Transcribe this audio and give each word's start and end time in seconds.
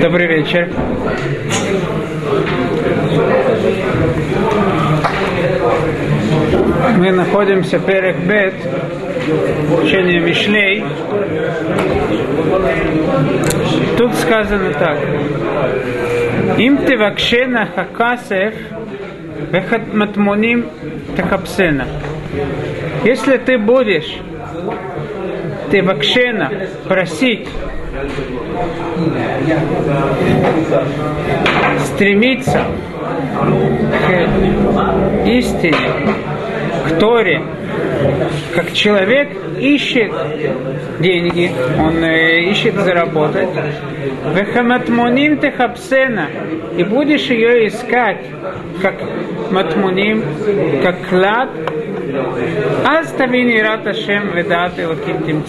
Добрый 0.00 0.26
вечер. 0.28 0.72
Мы 6.96 7.12
находимся 7.12 7.78
перед 7.78 8.16
Бет, 8.26 8.54
учение 9.82 10.20
Мишлей. 10.20 10.84
Тут 13.98 14.14
сказано 14.14 14.72
так. 14.72 14.98
Им 16.58 16.78
ты 16.78 16.96
вакшена 16.96 17.66
хакасев 17.66 18.54
вехат 19.52 19.92
матмоним 19.92 20.66
такапсена. 21.14 21.86
Если 23.04 23.36
ты 23.36 23.58
будешь 23.58 24.16
ты 25.70 25.82
вакшена 25.82 26.50
просить 26.88 27.48
стремиться 31.84 32.64
к 34.06 35.28
истине, 35.28 35.76
к 36.88 36.98
Торе, 36.98 37.42
как 38.54 38.72
человек 38.72 39.28
ищет 39.58 40.10
деньги, 40.98 41.50
он 41.78 42.02
э, 42.02 42.40
ищет 42.50 42.74
заработать. 42.74 43.48
Вехаматмуним 44.34 45.38
техапсена, 45.38 46.28
и 46.76 46.84
будешь 46.84 47.26
ее 47.28 47.68
искать, 47.68 48.24
как 48.80 48.94
матмуним, 49.50 50.24
как 50.82 51.08
клад, 51.08 51.50
Аставини 52.84 53.60
раташем 53.60 54.32
ведаты 54.32 54.88
лаким 54.88 55.44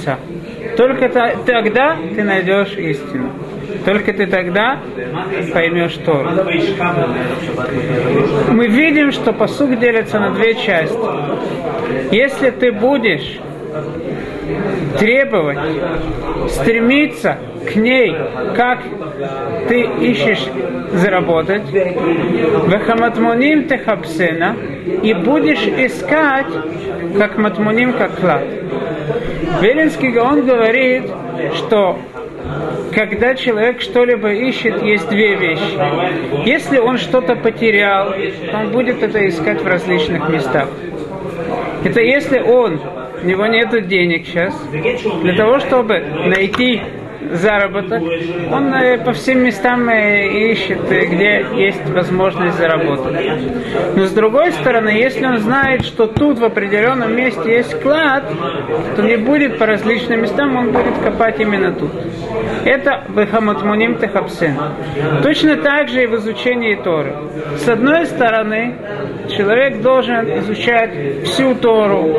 Только 0.78 1.10
тогда 1.10 1.98
ты 2.16 2.24
найдешь 2.24 2.74
истину. 2.78 3.32
Только 3.86 4.14
ты 4.14 4.28
тогда 4.28 4.80
поймешь 5.54 5.96
Тору. 6.06 6.30
Мы 8.50 8.68
видим, 8.68 9.12
что 9.12 9.34
посуд 9.34 9.80
делится 9.80 10.20
на 10.20 10.32
две 10.32 10.56
части. 10.56 10.98
Если 12.12 12.52
ты 12.52 12.72
будешь 12.72 13.40
требовать, 15.00 15.60
стремиться 16.50 17.38
к 17.66 17.76
ней, 17.76 18.16
как 18.56 18.80
ты 19.68 19.82
ищешь 19.82 20.48
заработать, 20.94 21.64
вехаматмуним 21.72 23.68
техапсена, 23.68 24.56
и 25.04 25.14
будешь 25.14 25.62
искать, 25.62 26.48
как 27.18 27.38
матмуним, 27.38 27.94
как 27.94 28.20
клад. 28.20 28.44
Велинский 29.62 30.12
Гаон 30.12 30.46
говорит, 30.46 31.04
что 31.56 31.98
когда 32.94 33.36
человек 33.36 33.82
что-либо 33.82 34.32
ищет, 34.34 34.82
есть 34.84 35.08
две 35.10 35.36
вещи. 35.36 35.78
Если 36.46 36.78
он 36.78 36.98
что-то 36.98 37.36
потерял, 37.36 38.14
он 38.54 38.72
будет 38.72 39.02
это 39.02 39.28
искать 39.28 39.62
в 39.62 39.68
различных 39.68 40.30
местах. 40.30 40.68
Это 41.84 42.02
если 42.02 42.40
он, 42.40 42.80
у 43.22 43.26
него 43.26 43.46
нет 43.48 43.88
денег 43.88 44.26
сейчас, 44.26 44.54
для 45.22 45.36
того, 45.36 45.60
чтобы 45.60 46.00
найти 46.26 46.82
заработок, 47.34 48.02
он 48.52 48.74
э, 48.74 48.98
по 48.98 49.14
всем 49.14 49.44
местам 49.44 49.90
э, 49.90 50.52
ищет, 50.52 50.92
э, 50.92 51.06
где 51.06 51.46
есть 51.56 51.88
возможность 51.90 52.58
заработать. 52.58 53.16
Но 53.96 54.06
с 54.06 54.12
другой 54.12 54.52
стороны, 54.54 54.90
если 54.90 55.26
он 55.26 55.38
знает, 55.40 55.86
что 55.86 56.08
тут 56.08 56.40
в 56.40 56.44
определенном 56.46 57.16
месте 57.16 57.54
есть 57.58 57.80
клад, 57.82 58.24
то 58.96 59.02
не 59.02 59.18
будет 59.18 59.58
по 59.58 59.66
различным 59.66 60.22
местам, 60.22 60.56
он 60.56 60.72
будет 60.72 60.98
копать 61.04 61.40
именно 61.40 61.72
тут. 61.72 61.92
Это 62.66 63.06
Бехаматмуним 63.10 63.98
Техапсен. 63.98 64.58
Точно 65.24 65.58
так 65.58 65.90
же 65.90 66.04
и 66.04 66.08
в 66.08 66.16
изучении 66.16 66.76
Торы. 66.76 67.14
С 67.58 67.68
одной 67.68 68.06
стороны, 68.06 68.76
человек 69.30 69.82
должен 69.82 70.30
изучать 70.40 71.26
всю 71.26 71.56
Тору, 71.56 72.18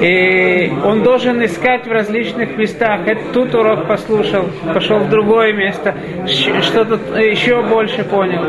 и 0.00 0.72
он 0.84 1.02
должен 1.02 1.44
искать 1.44 1.86
в 1.86 1.92
различных 1.92 2.56
местах. 2.56 3.00
Это 3.06 3.20
тут 3.32 3.54
урок 3.54 3.87
послушал, 3.88 4.44
пошел 4.72 4.98
в 4.98 5.08
другое 5.08 5.52
место, 5.52 5.94
что-то 6.26 7.18
еще 7.18 7.62
больше 7.62 8.04
понял. 8.04 8.44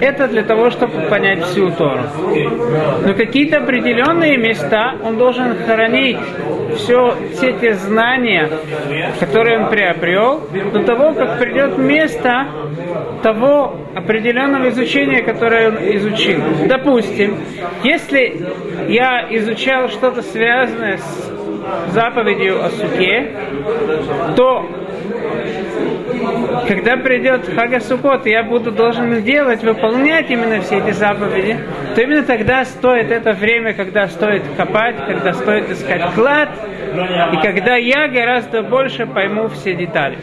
Это 0.00 0.28
для 0.28 0.42
того, 0.42 0.70
чтобы 0.70 1.02
понять 1.10 1.44
всю 1.44 1.70
Тору. 1.70 2.02
Но 3.04 3.14
какие-то 3.14 3.58
определенные 3.58 4.36
места 4.38 4.94
он 5.02 5.18
должен 5.18 5.56
хранить 5.64 6.18
все, 6.76 7.16
все 7.34 7.52
те 7.52 7.74
знания, 7.74 8.48
которые 9.20 9.60
он 9.60 9.70
приобрел, 9.70 10.48
до 10.72 10.84
того, 10.84 11.12
как 11.12 11.38
придет 11.38 11.78
место 11.78 12.46
того 13.22 13.76
определенного 13.94 14.68
изучения, 14.68 15.22
которое 15.22 15.68
он 15.68 15.76
изучил. 15.76 16.40
Допустим, 16.66 17.38
если 17.82 18.46
я 18.88 19.26
изучал 19.30 19.88
что-то 19.88 20.22
связанное 20.22 20.98
с 20.98 21.32
заповедью 21.88 22.64
о 22.64 22.70
суке, 22.70 23.30
то 24.36 24.68
когда 26.66 26.96
придет 26.96 27.48
Хага 27.54 27.80
Сукот, 27.80 28.26
я 28.26 28.42
буду 28.42 28.72
должен 28.72 29.22
делать, 29.22 29.62
выполнять 29.62 30.30
именно 30.30 30.60
все 30.60 30.78
эти 30.78 30.90
заповеди, 30.92 31.58
то 31.94 32.02
именно 32.02 32.22
тогда 32.22 32.64
стоит 32.64 33.10
это 33.10 33.32
время, 33.32 33.74
когда 33.74 34.08
стоит 34.08 34.42
копать, 34.56 34.96
когда 35.06 35.32
стоит 35.32 35.70
искать 35.70 36.02
клад, 36.14 36.48
и 37.32 37.36
когда 37.42 37.76
я 37.76 38.08
гораздо 38.08 38.62
больше 38.62 39.06
пойму 39.06 39.48
все 39.48 39.74
детали. 39.74 40.18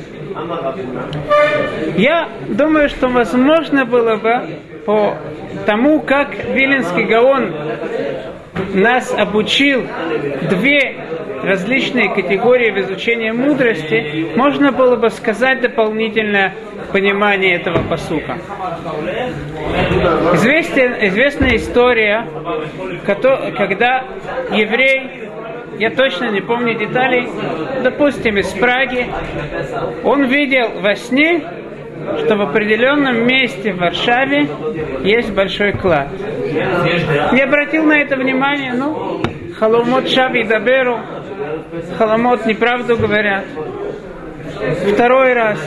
Я 1.96 2.28
думаю, 2.50 2.90
что 2.90 3.08
возможно 3.08 3.86
было 3.86 4.16
бы 4.16 4.42
по 4.86 5.16
тому, 5.66 6.02
как 6.02 6.30
Виленский 6.46 7.04
Гаон 7.04 7.54
нас 8.74 9.14
обучил 9.16 9.84
две 10.50 10.96
различные 11.44 12.10
категории 12.10 12.72
в 12.72 12.80
изучении 12.80 13.32
мудрости, 13.32 14.28
можно 14.36 14.72
было 14.72 14.96
бы 14.96 15.10
сказать 15.10 15.62
дополнительное 15.62 16.56
понимание 16.92 17.56
этого 17.56 17.84
посука. 17.88 18.38
Известен, 20.34 20.96
известная 21.08 21.56
история, 21.58 22.26
когда 23.06 24.04
еврей 24.52 25.24
я 25.80 25.90
точно 25.90 26.30
не 26.30 26.42
помню 26.42 26.76
деталей, 26.76 27.28
допустим, 27.84 28.38
из 28.38 28.48
Праги, 28.54 29.08
он 30.04 30.26
видел 30.26 30.70
во 30.82 30.96
сне, 30.96 31.42
что 32.24 32.36
в 32.36 32.42
определенном 32.42 33.26
месте 33.26 33.74
в 33.74 33.78
Варшаве 33.78 34.48
есть 35.04 35.32
большой 35.34 35.74
клад. 35.74 36.10
Не 37.32 37.42
обратил 37.42 37.86
на 37.86 38.00
это 38.00 38.16
внимание, 38.16 38.74
ну, 38.74 39.22
Халомот 39.58 40.10
Шави 40.10 40.44
Даберу, 40.44 41.00
Халамот 41.98 42.46
неправду 42.46 42.98
говорят. 42.98 43.46
Второй 44.94 45.34
раз. 45.34 45.60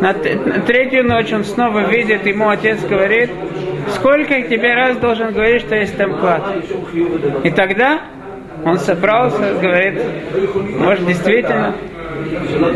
На, 0.00 0.12
на 0.12 0.60
третью 0.60 1.04
ночь 1.04 1.32
он 1.32 1.44
снова 1.44 1.88
видит, 1.88 2.26
ему 2.26 2.50
отец 2.50 2.84
говорит, 2.84 3.30
сколько 3.94 4.42
тебе 4.42 4.74
раз 4.74 4.98
должен 4.98 5.32
говорить, 5.32 5.62
что 5.62 5.74
есть 5.74 5.96
там 5.96 6.18
клад. 6.18 6.42
И 7.44 7.50
тогда 7.50 8.02
он 8.64 8.78
собрался, 8.78 9.54
говорит, 9.54 10.02
может 10.78 11.06
действительно 11.06 11.74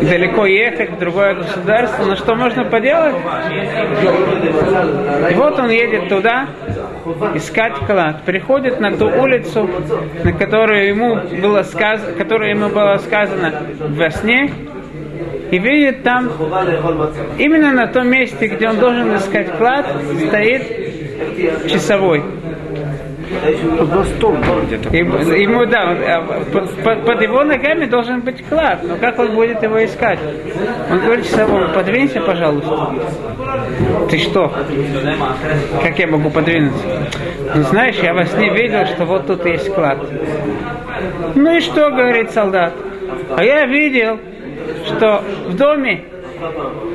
далеко 0.01 0.45
ехать 0.45 0.91
в 0.91 0.99
другое 0.99 1.35
государство, 1.35 2.05
но 2.05 2.15
что 2.15 2.35
можно 2.35 2.65
поделать? 2.65 3.15
И 5.31 5.33
вот 5.35 5.59
он 5.59 5.69
едет 5.69 6.09
туда, 6.09 6.47
искать 7.35 7.75
клад. 7.85 8.23
Приходит 8.25 8.79
на 8.79 8.91
ту 8.95 9.07
улицу, 9.07 9.69
на 10.23 10.33
которую 10.33 10.87
ему 10.87 11.19
было 11.41 11.63
сказано, 11.63 12.13
которая 12.13 12.51
ему 12.51 12.69
было 12.69 12.97
сказано 12.97 13.53
во 13.79 14.09
сне, 14.11 14.51
и 15.51 15.59
видит 15.59 16.03
там, 16.03 16.31
именно 17.37 17.73
на 17.73 17.87
том 17.87 18.09
месте, 18.09 18.47
где 18.47 18.69
он 18.69 18.77
должен 18.77 19.15
искать 19.15 19.55
клад, 19.57 19.85
стоит 20.27 21.69
часовой. 21.69 22.23
Восток 23.79 24.35
где-то. 24.65 24.95
Ему, 24.95 25.65
да, 25.65 25.91
а, 25.91 26.43
под, 26.51 26.83
под, 26.83 27.05
под 27.05 27.21
его 27.21 27.43
ногами 27.43 27.85
должен 27.85 28.21
быть 28.21 28.45
клад, 28.47 28.83
но 28.83 28.95
как 28.97 29.19
он 29.19 29.33
будет 29.35 29.61
его 29.63 29.83
искать? 29.83 30.19
Он 30.91 30.99
говорит 30.99 31.25
часовому, 31.25 31.73
подвинься, 31.73 32.21
пожалуйста. 32.21 32.93
Ты 34.09 34.17
что? 34.19 34.51
Как 35.81 35.99
я 35.99 36.07
могу 36.07 36.29
подвинуться? 36.29 36.83
Ну, 37.55 37.63
знаешь, 37.63 37.95
я 38.01 38.13
во 38.13 38.25
сне 38.25 38.49
видел, 38.49 38.85
что 38.85 39.05
вот 39.05 39.27
тут 39.27 39.45
есть 39.45 39.73
клад. 39.73 39.99
Ну 41.35 41.55
и 41.55 41.59
что, 41.61 41.89
говорит 41.89 42.31
солдат? 42.31 42.73
А 43.35 43.43
я 43.43 43.65
видел, 43.65 44.19
что 44.85 45.23
в 45.47 45.55
доме 45.55 46.03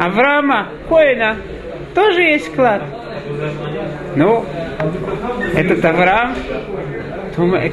Авраама 0.01 0.69
Коина 0.89 1.37
тоже 1.95 2.23
есть 2.23 2.55
клад. 2.55 2.83
Ну, 4.15 4.45
этот 5.55 5.85
Авраам, 5.85 6.35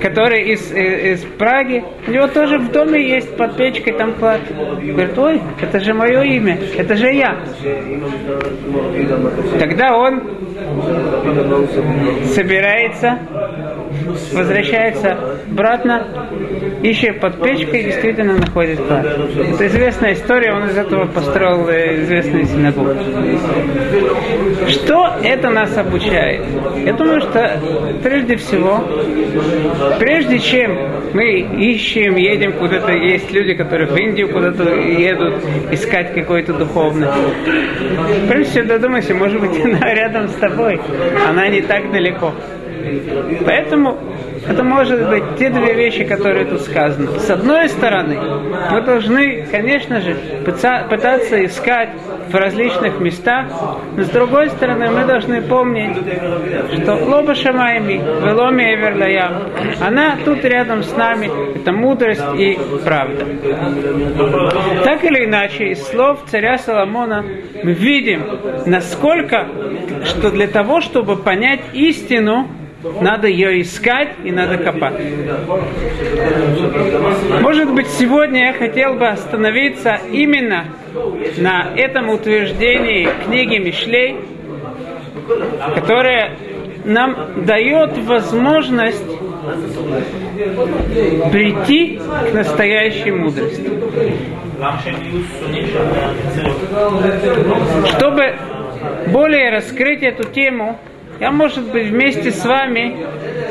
который 0.02 0.52
из, 0.54 0.72
э, 0.72 1.14
из 1.14 1.22
Праги, 1.38 1.84
у 2.08 2.12
него 2.12 2.28
тоже 2.28 2.60
в 2.60 2.72
доме 2.72 3.02
есть 3.02 3.36
под 3.36 3.58
печкой 3.58 3.94
там 3.94 4.14
клад. 4.14 4.42
Говорит, 4.82 5.18
ой, 5.18 5.42
это 5.62 5.80
же 5.80 5.94
мое 5.94 6.22
имя, 6.22 6.58
это 6.78 6.96
же 6.96 7.12
я. 7.12 7.38
Тогда 9.60 9.98
он 9.98 10.22
собирается, 12.34 13.20
возвращается 14.34 15.40
обратно, 15.50 16.08
ищет 16.84 17.20
под 17.20 17.42
печкой 17.42 17.82
и 17.82 17.84
действительно 17.86 18.34
находит 18.38 18.80
клад. 18.80 19.06
Это 19.06 19.68
известная 19.68 20.14
история, 20.14 20.54
он 20.54 20.70
из 20.70 20.78
этого 20.78 21.06
построил 21.06 21.68
э, 21.70 22.02
известную 22.02 22.46
синагогу. 22.46 22.96
Что 24.68 25.16
это 25.24 25.50
нас 25.50 25.78
обучает? 25.78 26.46
Я 26.86 26.94
думаю, 26.94 27.22
что 27.22 27.60
прежде 28.04 28.36
всего, 28.38 28.84
прежде 30.00 30.40
чем 30.40 30.78
мы 31.14 31.40
ищем, 31.40 32.16
едем 32.16 32.54
куда-то, 32.54 32.92
есть 32.92 33.32
люди, 33.32 33.54
которые 33.54 33.88
в 33.88 33.96
Индию 33.96 34.30
куда-то 34.30 34.70
едут 34.76 35.44
искать 35.72 36.14
какой-то 36.14 36.54
духовный. 36.54 37.08
Прежде 38.28 38.52
всего 38.52 38.66
додумайся, 38.66 39.14
может 39.14 39.40
быть, 39.40 39.60
она 39.66 39.94
рядом 39.94 40.28
с 40.28 40.34
тобой, 40.34 40.80
она 41.28 41.48
не 41.48 41.62
так 41.62 41.92
далеко. 41.92 42.34
Поэтому 43.46 43.98
это 44.48 44.64
может 44.64 45.10
быть 45.10 45.24
те 45.40 45.50
две 45.50 45.74
вещи, 45.74 46.04
которые 46.04 46.46
тут 46.46 46.62
сказаны. 46.62 47.20
С 47.20 47.30
одной 47.30 47.68
стороны, 47.70 48.18
мы 48.72 48.82
должны, 48.82 49.46
конечно 49.50 50.02
же, 50.02 50.16
пытаться 50.46 51.44
искать 51.46 51.90
в 52.30 52.36
различных 52.36 53.00
местах, 53.00 53.48
но 53.96 54.04
с 54.04 54.10
другой 54.10 54.50
стороны, 54.50 54.90
мы 54.92 55.06
должны 55.06 55.42
помнить, 55.42 55.98
что 56.82 56.96
Лоба 56.96 57.36
Шамайми, 57.36 57.98
Веломи 57.98 58.76
Эверлаям, 58.76 59.50
она 59.82 60.18
тут 60.24 60.44
рядом 60.44 60.84
с 60.84 60.96
нами, 60.96 61.30
это 61.56 61.72
мудрость 61.72 62.24
и 62.38 62.58
правда. 62.84 63.26
Так 64.84 65.04
или 65.04 65.26
иначе, 65.26 65.70
из 65.72 65.84
слов 65.88 66.24
царя 66.28 66.58
Соломона 66.58 67.24
мы 67.64 67.74
видим, 67.74 68.24
насколько, 68.66 69.48
что 70.04 70.30
для 70.32 70.48
того, 70.48 70.82
чтобы 70.82 71.16
понять 71.16 71.62
истину, 71.74 72.48
надо 73.02 73.28
ее 73.28 73.62
искать 73.62 74.10
и 74.24 74.32
надо 74.32 74.58
копать. 74.58 75.00
Может 77.42 77.74
быть, 77.74 77.88
сегодня 77.88 78.48
я 78.48 78.54
хотел 78.54 78.96
бы 78.96 79.08
остановиться 79.08 80.00
именно 80.12 80.66
на 81.38 81.72
этом 81.76 82.10
утверждении 82.10 83.10
книги 83.26 83.58
Мишлей, 83.58 84.18
которая 85.74 86.38
нам 86.86 87.46
дает 87.46 87.98
возможность 87.98 89.06
прийти 91.32 92.00
к 92.30 92.34
настоящей 92.34 93.12
мудрости. 93.12 93.70
Чтобы 97.88 98.36
более 99.08 99.52
раскрыть 99.52 100.04
эту 100.04 100.24
тему, 100.26 100.80
я, 101.20 101.32
может 101.32 101.72
быть, 101.72 101.88
вместе 101.88 102.32
с 102.32 102.46
вами 102.46 102.98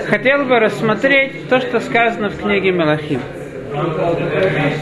хотел 0.09 0.45
бы 0.45 0.59
рассмотреть 0.59 1.49
то, 1.49 1.61
что 1.61 1.81
сказано 1.81 2.29
в 2.29 2.39
книге 2.39 2.73
Мелахим. 2.73 3.21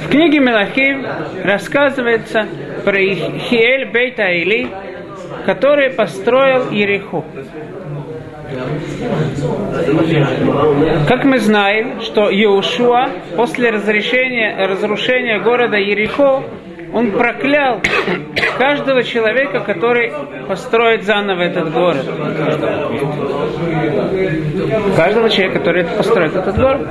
В 0.04 0.08
книге 0.10 0.40
Мелахим 0.40 1.06
рассказывается 1.44 2.46
про 2.84 2.98
Хиэль 2.98 3.90
Бейта 3.90 4.24
Или, 4.24 4.68
который 5.46 5.90
построил 5.90 6.70
Ереху. 6.70 7.24
Как 11.08 11.24
мы 11.24 11.38
знаем, 11.38 12.02
что 12.02 12.30
Иошуа 12.30 13.08
после 13.36 13.70
разрешения, 13.70 14.66
разрушения 14.66 15.38
города 15.38 15.78
Ерехо 15.78 16.42
он 16.92 17.12
проклял 17.12 17.80
каждого 18.58 19.02
человека, 19.02 19.60
который 19.60 20.12
построит 20.46 21.04
заново 21.04 21.42
этот 21.42 21.72
город. 21.72 22.06
Каждого 24.96 25.30
человека, 25.30 25.58
который 25.58 25.84
построит 25.84 26.34
этот 26.34 26.56
город. 26.56 26.88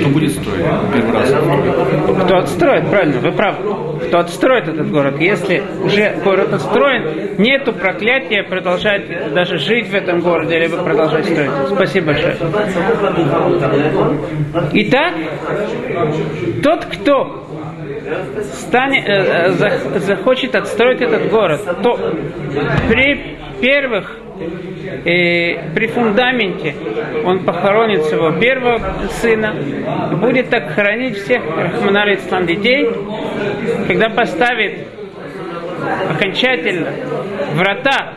Кто 0.00 0.08
будет 0.10 0.32
строить 0.32 0.64
первый 0.92 1.12
раз? 1.12 1.34
Кто 2.24 2.36
отстроит, 2.38 2.90
правильно, 2.90 3.20
вы 3.20 3.32
правы. 3.32 3.98
Кто 4.06 4.18
отстроит 4.18 4.68
этот 4.68 4.90
город. 4.90 5.20
Если 5.20 5.62
уже 5.82 6.16
город 6.24 6.52
отстроен, 6.52 7.36
нету 7.38 7.72
проклятия 7.72 8.42
продолжать 8.42 9.32
даже 9.32 9.58
жить 9.58 9.88
в 9.88 9.94
этом 9.94 10.20
городе, 10.20 10.58
либо 10.58 10.82
продолжать 10.82 11.26
строить. 11.26 11.50
Спасибо 11.68 12.06
большое. 12.06 12.36
Итак, 14.72 15.14
тот, 16.62 16.84
кто 16.86 17.45
станет, 18.42 19.08
э, 19.08 19.52
э 19.94 19.98
захочет 20.00 20.54
отстроить 20.54 21.00
этот 21.00 21.30
город, 21.30 21.60
то 21.82 21.98
при 22.88 23.36
первых 23.60 24.18
э, 25.04 25.72
при 25.74 25.86
фундаменте 25.88 26.74
он 27.24 27.44
похоронит 27.44 28.04
своего 28.04 28.32
первого 28.32 28.80
сына, 29.10 29.54
будет 30.20 30.50
так 30.50 30.72
хоронить 30.72 31.16
всех 31.18 31.42
Рахманар 31.56 32.14
Ислам 32.14 32.46
детей, 32.46 32.88
когда 33.88 34.08
поставит 34.10 34.86
окончательно 36.10 36.90
врата 37.54 38.14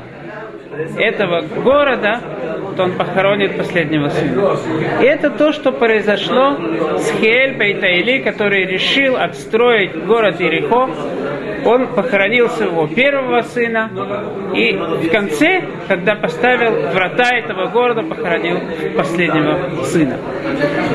этого 0.98 1.42
города, 1.64 2.22
то 2.76 2.84
он 2.84 2.94
похоронит 2.94 3.58
последнего 3.58 4.10
сына. 4.10 4.58
И 5.02 5.06
это 5.06 5.30
то, 5.30 5.52
что 5.52 5.72
произошло 5.72 6.58
с 6.98 7.12
Хель 7.20 7.58
Бейтаили, 7.58 8.20
который 8.20 8.66
решил 8.66 9.16
отстроить 9.18 9.96
город 10.06 10.40
Ирихо. 10.40 10.90
Он 11.66 11.88
похоронил 11.88 12.50
своего 12.50 12.88
первого 12.88 13.42
сына 13.42 13.92
и 14.54 14.74
в 14.74 15.10
конце, 15.10 15.64
когда 15.88 16.16
поставил 16.16 16.90
врата 16.94 17.36
этого 17.36 17.68
города, 17.68 18.04
похоронил 18.04 18.60
последнего 18.96 19.84
сына. 19.84 20.18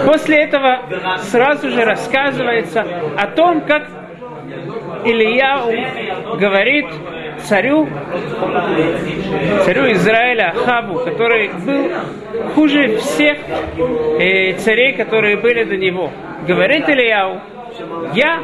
После 0.06 0.44
этого 0.44 0.80
сразу 1.18 1.68
же 1.68 1.84
рассказывается 1.84 2.86
о 3.16 3.26
том, 3.26 3.60
как 3.62 3.88
Ильяу 5.04 6.38
говорит 6.38 6.86
царю, 7.44 7.88
царю 9.64 9.93
Израиля 9.93 10.55
Ахабу, 10.56 11.00
который 11.00 11.50
был 11.64 11.91
хуже 12.55 12.96
всех 12.99 13.38
э, 14.19 14.55
царей, 14.58 14.94
которые 14.94 15.37
были 15.37 15.64
до 15.64 15.76
него. 15.76 16.11
Говорит 16.46 16.88
Ильяу, 16.88 17.41
я 18.14 18.41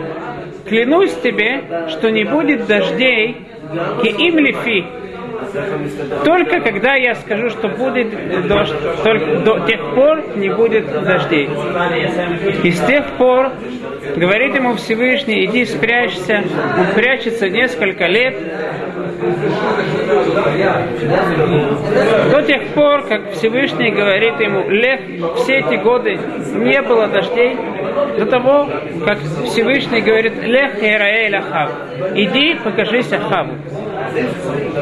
клянусь 0.67 1.14
тебе, 1.20 1.88
что 1.88 2.11
не 2.11 2.25
будет 2.25 2.67
дождей, 2.67 3.47
кеим 4.02 4.38
лифи, 4.38 4.85
только 6.25 6.61
когда 6.61 6.94
я 6.94 7.14
скажу, 7.14 7.50
что 7.50 7.68
будет 7.68 8.47
дождь, 8.47 8.75
только 9.02 9.38
до 9.40 9.61
тех 9.66 9.94
пор 9.94 10.37
не 10.37 10.49
будет 10.50 10.87
дождей. 11.04 11.49
И 12.62 12.70
с 12.70 12.80
тех 12.80 13.04
пор 13.18 13.52
говорит 14.16 14.54
ему 14.54 14.75
Всевышний, 14.75 15.44
иди 15.47 15.64
спрячься. 15.64 16.42
Он 16.78 16.94
прячется 16.94 17.49
несколько 17.49 18.06
лет. 18.06 18.37
До 22.30 22.42
тех 22.42 22.68
пор, 22.68 23.06
как 23.06 23.32
Всевышний 23.32 23.90
говорит 23.90 24.40
ему, 24.40 24.68
Лех, 24.70 25.00
все 25.37 25.59
эти 25.59 25.75
годы 25.75 26.18
не 26.54 26.80
было 26.82 27.06
дождей, 27.06 27.56
до 28.18 28.26
того, 28.26 28.68
как 29.04 29.18
Всевышний 29.44 30.00
говорит, 30.00 30.42
Лех 30.42 30.82
Ираэль 30.82 31.37
Ахав, 31.37 31.70
иди 32.14 32.54
покажись 32.62 33.12
Ахаву. 33.12 33.54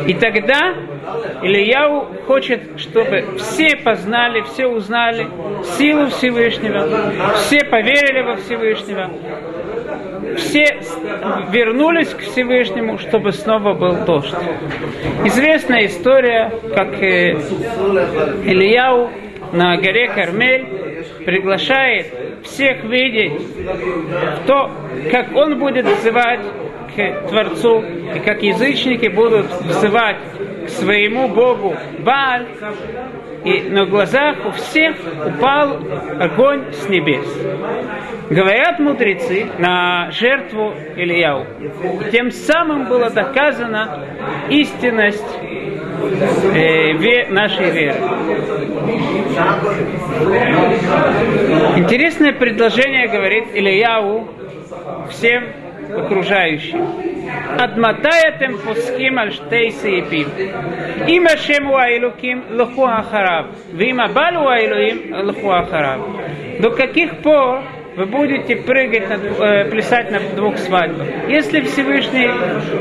И 0.07 0.15
тогда 0.15 0.75
Ильяу 1.43 2.07
хочет, 2.27 2.79
чтобы 2.79 3.25
все 3.39 3.77
познали, 3.77 4.43
все 4.43 4.67
узнали 4.67 5.29
силу 5.79 6.09
Всевышнего, 6.09 6.87
все 7.37 7.65
поверили 7.65 8.23
во 8.23 8.37
Всевышнего, 8.37 9.11
все 10.37 10.81
вернулись 11.51 12.09
к 12.11 12.21
Всевышнему, 12.21 12.99
чтобы 12.99 13.33
снова 13.33 13.75
был 13.75 14.05
дождь. 14.05 14.35
Известная 15.25 15.87
история, 15.87 16.53
как 16.75 17.03
э, 17.03 17.33
Ильяу 18.45 19.11
на 19.53 19.77
горе 19.77 20.09
Кармель 20.09 20.67
приглашает 21.25 22.07
всех 22.45 22.85
видеть 22.85 23.33
то, 24.47 24.71
как 25.11 25.35
он 25.35 25.59
будет 25.59 25.87
взывать 25.87 26.41
Творцу, 27.28 27.83
и 28.14 28.19
как 28.21 28.43
язычники 28.43 29.09
будут 29.09 29.47
взывать 29.62 30.17
к 30.67 30.69
своему 30.69 31.28
Богу 31.28 31.76
Бааль, 32.00 32.47
и 33.45 33.62
на 33.71 33.87
глазах 33.87 34.37
у 34.47 34.50
всех 34.52 34.97
упал 35.25 35.78
огонь 36.21 36.73
с 36.73 36.88
небес. 36.88 37.26
Говорят 38.31 38.78
мудрецы 38.78 39.47
на 39.59 40.11
жертву 40.11 40.75
Ильяу. 40.97 41.47
Тем 42.12 42.31
самым 42.31 42.87
было 42.88 43.09
доказана 43.11 44.05
истинность 44.50 45.38
э, 46.55 47.28
нашей 47.31 47.71
веры. 47.71 48.00
Интересное 51.76 52.33
предложение 52.33 53.09
говорит 53.09 53.45
Ильяу 53.55 54.28
всем 55.11 55.45
окружающим. 55.97 56.87
Адматаятем 57.59 58.59
пуским 58.59 59.18
аль 59.18 59.33
штей 59.33 59.71
сеепим. 59.71 60.28
Им 61.07 61.26
Ашем 61.26 61.71
Уайлуким 61.71 62.45
луху 62.50 62.85
ахараб. 62.85 63.47
Вим 63.73 64.00
Абал 64.00 64.47
Уайлуим 64.47 65.26
луху 65.26 65.50
ахараб. 65.50 66.00
До 66.61 66.71
каких 66.71 67.18
пор 67.18 67.62
вы 67.97 68.07
будете 68.07 68.57
прыгать, 68.57 69.09
на, 69.09 69.14
э, 69.14 69.71
плясать 69.71 70.11
на 70.11 70.21
двух 70.37 70.57
свадьбах. 70.59 71.07
Если 71.28 71.62
Всевышний, 71.62 72.30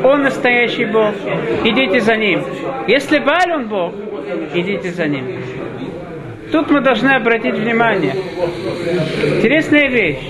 Он 0.03 0.21
настоящий 0.21 0.85
Бог, 0.85 1.15
идите 1.63 2.01
за 2.01 2.15
Ним. 2.15 2.43
Если 2.87 3.19
Баль 3.19 3.51
Он 3.51 3.67
Бог, 3.67 3.93
идите 4.53 4.91
за 4.91 5.07
Ним. 5.07 5.41
Тут 6.51 6.69
мы 6.69 6.81
должны 6.81 7.09
обратить 7.09 7.55
внимание. 7.55 8.13
Интересная 9.37 9.89
вещь. 9.89 10.21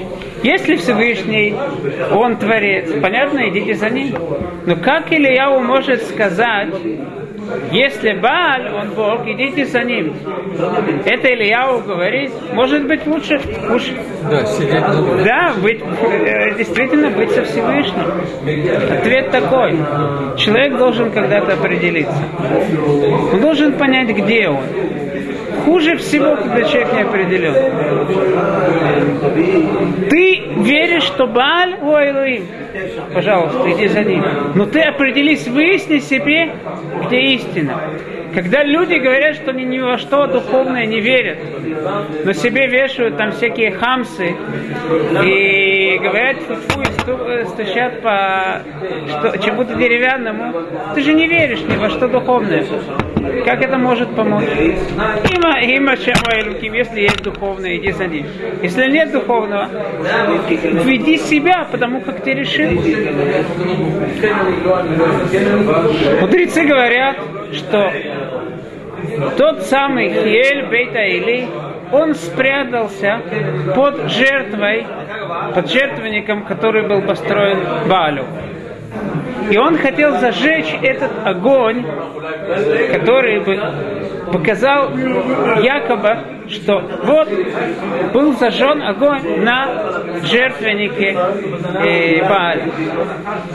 Если 0.44 0.76
Всевышний, 0.76 1.56
Он 2.12 2.38
Творец, 2.38 2.92
понятно, 3.02 3.50
идите 3.50 3.74
за 3.74 3.90
Ним. 3.90 4.16
Но 4.66 4.76
как 4.76 5.12
Ильяу 5.12 5.62
может 5.62 6.04
сказать, 6.04 6.74
если 7.72 8.14
Бааль, 8.20 8.70
он 8.74 8.90
Бог, 8.92 9.26
идите 9.26 9.66
за 9.66 9.82
ним. 9.84 10.14
Это 11.06 11.28
Ильяу 11.30 11.82
говорит, 11.82 12.32
может 12.54 12.86
быть 12.88 13.06
лучше, 13.08 13.40
уж, 13.74 13.84
Да, 14.30 14.46
сидеть 14.46 14.84
углу. 14.84 15.24
да, 15.24 15.54
быть, 15.62 15.80
э, 15.82 16.58
действительно 16.58 17.10
быть 17.10 17.32
со 17.32 17.44
Всевышним. 17.44 18.06
Ответ 18.92 19.32
такой. 19.32 19.78
Человек 20.38 20.78
должен 20.78 21.12
когда-то 21.12 21.54
определиться. 21.54 22.22
Он 23.34 23.40
должен 23.40 23.74
понять, 23.78 24.10
где 24.10 24.50
он. 24.50 24.64
Хуже 25.68 25.98
всего, 25.98 26.38
когда 26.38 26.64
человек 26.64 26.94
не 26.94 27.02
определен. 27.02 27.54
Ты 30.10 30.44
веришь, 30.64 31.04
что 31.04 31.28
Бааль 31.28 31.76
у 31.82 31.92
Элоим? 31.92 32.46
Пожалуйста, 33.14 33.70
иди 33.72 33.88
за 33.90 34.06
ним. 34.06 34.24
Но 34.56 34.66
ты 34.66 34.80
определись, 34.80 35.46
выясни 35.46 36.00
себе, 36.00 36.52
где 37.06 37.20
истина. 37.34 37.82
Когда 38.34 38.64
люди 38.64 38.94
говорят, 38.94 39.36
что 39.36 39.52
они 39.52 39.66
ни 39.66 39.80
во 39.80 39.98
что 39.98 40.28
духовное 40.28 40.86
не 40.86 41.02
верят, 41.02 41.40
но 42.24 42.32
себе 42.32 42.68
вешают 42.68 43.18
там 43.18 43.34
всякие 43.34 43.72
хамсы 43.72 44.38
и 45.26 46.00
говорят 46.02 46.38
фу 46.38 46.82
и 46.82 46.86
сту- 47.02 47.50
стучат 47.50 48.02
по 48.02 48.62
чему-то 49.44 49.76
деревянному, 49.76 50.54
ты 50.96 51.02
же 51.02 51.14
не 51.14 51.28
веришь 51.28 51.60
ни 51.62 51.76
во 51.76 51.90
что 51.90 52.08
духовное. 52.08 52.64
Как 53.46 53.64
это 53.64 53.78
может 53.78 54.16
помочь? 54.16 54.46
Има, 55.36 55.60
има 55.62 55.96
шама 55.96 56.42
элуким, 56.42 56.74
если 56.74 57.02
есть 57.02 57.24
духовное, 57.24 57.78
иди 57.78 57.92
за 57.92 58.08
ним. 58.08 58.26
Если 58.62 58.90
нет 58.90 59.12
духовного, 59.12 59.70
веди 60.84 61.18
себя, 61.18 61.68
потому 61.72 62.02
как 62.02 62.22
ты 62.22 62.34
решил. 62.34 62.72
Мудрецы 66.22 66.64
говорят, 66.64 67.18
что 67.54 67.92
тот 69.38 69.62
самый 69.64 70.10
Хиель 70.10 70.68
Бейта 70.68 71.00
Или, 71.00 71.48
он 71.92 72.16
спрятался 72.16 73.22
под 73.76 74.10
жертвой, 74.12 74.86
под 75.56 75.70
жертвенником, 75.72 76.44
который 76.46 76.88
был 76.88 77.02
построен 77.02 77.60
Балю. 77.88 78.26
И 79.50 79.58
он 79.58 79.78
хотел 79.78 80.18
зажечь 80.20 80.74
этот 80.82 81.12
огонь, 81.24 81.86
который 82.92 83.40
бы 83.40 83.60
показал 84.32 84.92
якобы, 85.62 86.18
что 86.50 86.82
вот 87.04 87.30
был 88.14 88.34
зажжен 88.38 88.82
огонь 88.82 89.44
на 89.44 90.02
жертвеннике 90.24 91.18
э, 91.84 92.28
Бааля. 92.28 92.66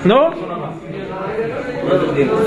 Но 0.04 0.34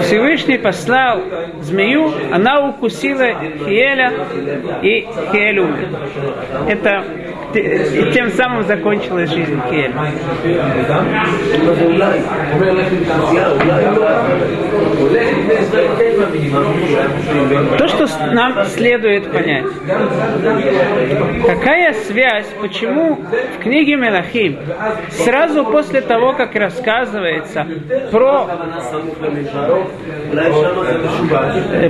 Всевышний 0.01 0.57
послал 0.57 1.21
змею, 1.61 2.11
она 2.31 2.69
укусила 2.69 3.27
Хиеля, 3.65 4.13
и 4.81 5.07
умер. 5.59 5.89
Это 6.67 7.03
и 7.53 8.11
тем 8.13 8.29
самым 8.31 8.63
закончилась 8.63 9.29
жизнь 9.29 9.59
Хиеля. 9.69 9.93
То, 17.77 17.87
что 17.87 18.07
нам 18.33 18.65
следует 18.65 19.31
понять, 19.31 19.65
какая 21.45 21.93
связь, 21.93 22.47
почему 22.61 23.15
в 23.15 23.63
книге 23.63 23.95
Мелахим 23.95 24.57
сразу 25.09 25.65
после 25.65 26.01
того, 26.01 26.33
как 26.33 26.55
рассказывается 26.55 27.65
про 28.11 28.47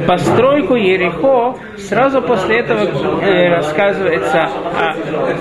постройку 0.07 0.75
Ерехо, 0.75 1.57
сразу 1.77 2.21
после 2.21 2.59
этого 2.59 3.21
э, 3.21 3.49
рассказывается 3.49 4.43
о 4.43 4.95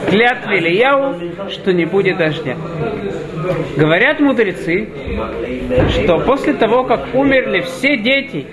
клятве 0.08 0.58
Ильяу, 0.58 1.14
что 1.50 1.72
не 1.72 1.84
будет 1.84 2.18
дождя. 2.18 2.56
Говорят 3.76 4.20
мудрецы, 4.20 4.88
что 5.90 6.18
после 6.20 6.54
того, 6.54 6.84
как 6.84 7.14
умерли 7.14 7.60
все 7.60 7.96
дети 7.96 8.46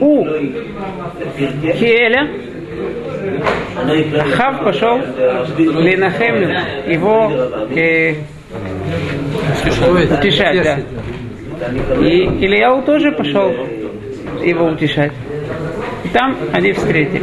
у 0.00 0.24
Хиэля, 1.74 2.28
Хав 4.36 4.64
пошел 4.64 5.00
Ленахем 5.58 6.36
его 6.90 7.32
э, 7.74 8.14
утешать, 10.18 10.62
да. 10.62 10.78
И 12.00 12.24
Ильяу 12.44 12.82
тоже 12.82 13.12
пошел 13.12 13.52
его 14.42 14.66
утешать. 14.66 15.12
И 16.04 16.08
там 16.08 16.36
они 16.52 16.72
встретились. 16.72 17.22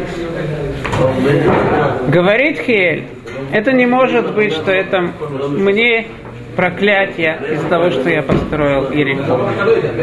Говорит 2.08 2.60
Хиэль, 2.60 3.06
это 3.52 3.72
не 3.72 3.86
может 3.86 4.34
быть, 4.34 4.54
что 4.54 4.72
это 4.72 5.02
мне 5.50 6.08
проклятие 6.56 7.40
из-за 7.54 7.68
того, 7.68 7.92
что 7.92 8.10
я 8.10 8.22
построил 8.22 8.92
Иерихо. 8.92 9.40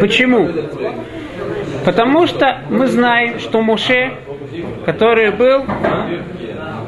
Почему? 0.01 0.49
Потому 1.85 2.27
что 2.27 2.63
мы 2.71 2.87
знаем, 2.87 3.39
что 3.39 3.63
Муше, 3.63 4.13
который 4.85 5.31
был 5.31 5.65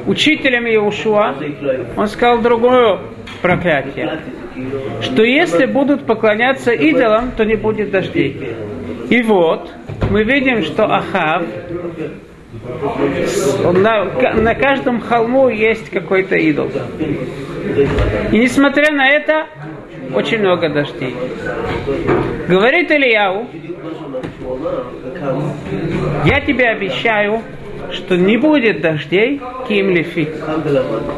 учителем 0.07 0.67
Иешуа, 0.67 1.35
он 1.97 2.09
сказал 2.09 2.39
другое 2.39 2.99
проклятие, 3.43 4.19
что 5.03 5.23
если 5.23 5.67
будут 5.67 6.07
поклоняться 6.07 6.73
идолам, 6.73 7.33
то 7.37 7.45
не 7.45 7.57
будет 7.57 7.91
дождей. 7.91 8.55
И 9.09 9.23
вот, 9.23 9.73
мы 10.11 10.23
видим, 10.25 10.63
что 10.63 10.85
Ахав, 10.85 11.43
на, 13.73 14.05
на 14.35 14.55
каждом 14.55 15.01
холму 15.01 15.49
есть 15.49 15.91
какой-то 15.91 16.37
идол. 16.37 16.71
И 18.33 18.39
несмотря 18.39 18.93
на 18.93 19.09
это, 19.09 19.47
очень 20.15 20.39
много 20.39 20.69
дождей. 20.69 21.15
Говорит 22.49 22.91
Ильяу, 22.91 23.47
я 26.25 26.41
тебе 26.41 26.69
обещаю, 26.69 27.43
что 27.93 28.17
не 28.17 28.37
будет 28.37 28.81
дождей 28.81 29.41
ким 29.69 29.91
лифи. 29.91 30.29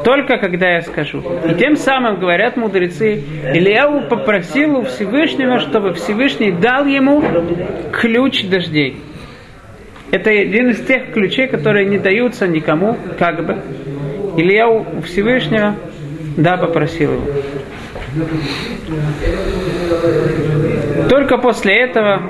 Только 0.05 0.39
когда 0.39 0.75
я 0.75 0.83
скажу. 0.83 1.23
И 1.49 1.55
тем 1.55 1.77
самым, 1.77 2.19
говорят 2.19 2.57
мудрецы, 2.57 3.23
Ильяу 3.53 4.09
попросил 4.09 4.79
у 4.79 4.83
Всевышнего, 4.85 5.59
чтобы 5.59 5.95
Всевышний 5.95 6.53
дал 6.53 6.87
ему 6.87 7.23
ключ 7.93 8.45
дождей. 8.45 8.97
Это 10.11 10.31
один 10.31 10.71
из 10.71 10.85
тех 10.85 11.13
ключей, 11.13 11.49
которые 11.49 11.87
не 11.87 11.99
даются 11.99 12.47
никому, 12.47 12.97
как 13.19 13.45
бы. 13.45 13.59
Ильяу 14.37 14.87
у 14.99 15.03
Всевышнего, 15.03 15.75
да, 16.37 16.57
попросил 16.57 17.13
его. 17.13 17.25
Только 21.09 21.39
после 21.39 21.77
этого, 21.81 22.23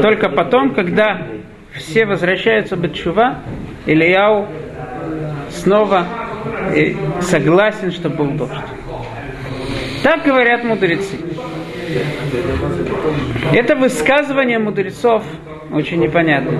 только 0.00 0.28
потом, 0.28 0.74
когда 0.74 1.26
все 1.74 2.06
возвращаются 2.06 2.76
в 2.76 2.92
Чува, 2.92 3.40
Ильяу 3.86 4.46
снова 5.50 6.06
э, 6.74 6.94
согласен, 7.20 7.92
что 7.92 8.08
был 8.08 8.30
дождь. 8.32 8.52
Так 10.02 10.24
говорят 10.24 10.64
мудрецы. 10.64 11.16
Это 13.52 13.76
высказывание 13.76 14.58
мудрецов 14.58 15.24
очень 15.72 16.00
непонятно. 16.00 16.58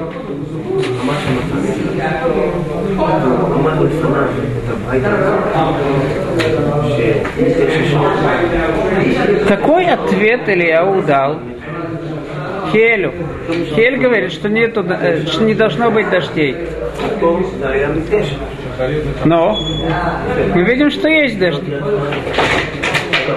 Какой 9.48 9.86
ответ 9.86 10.48
Ильяу 10.48 11.02
дал 11.02 11.40
Хелю. 12.72 13.12
Хель 13.74 13.98
говорит, 13.98 14.32
что, 14.32 14.48
нету, 14.48 14.84
э, 14.88 15.26
что 15.26 15.44
не 15.44 15.54
должно 15.54 15.90
быть 15.90 16.08
дождей. 16.10 16.56
Но 19.24 19.58
мы 20.54 20.62
видим, 20.62 20.90
что 20.90 21.08
есть 21.08 21.38
дожди. 21.38 21.76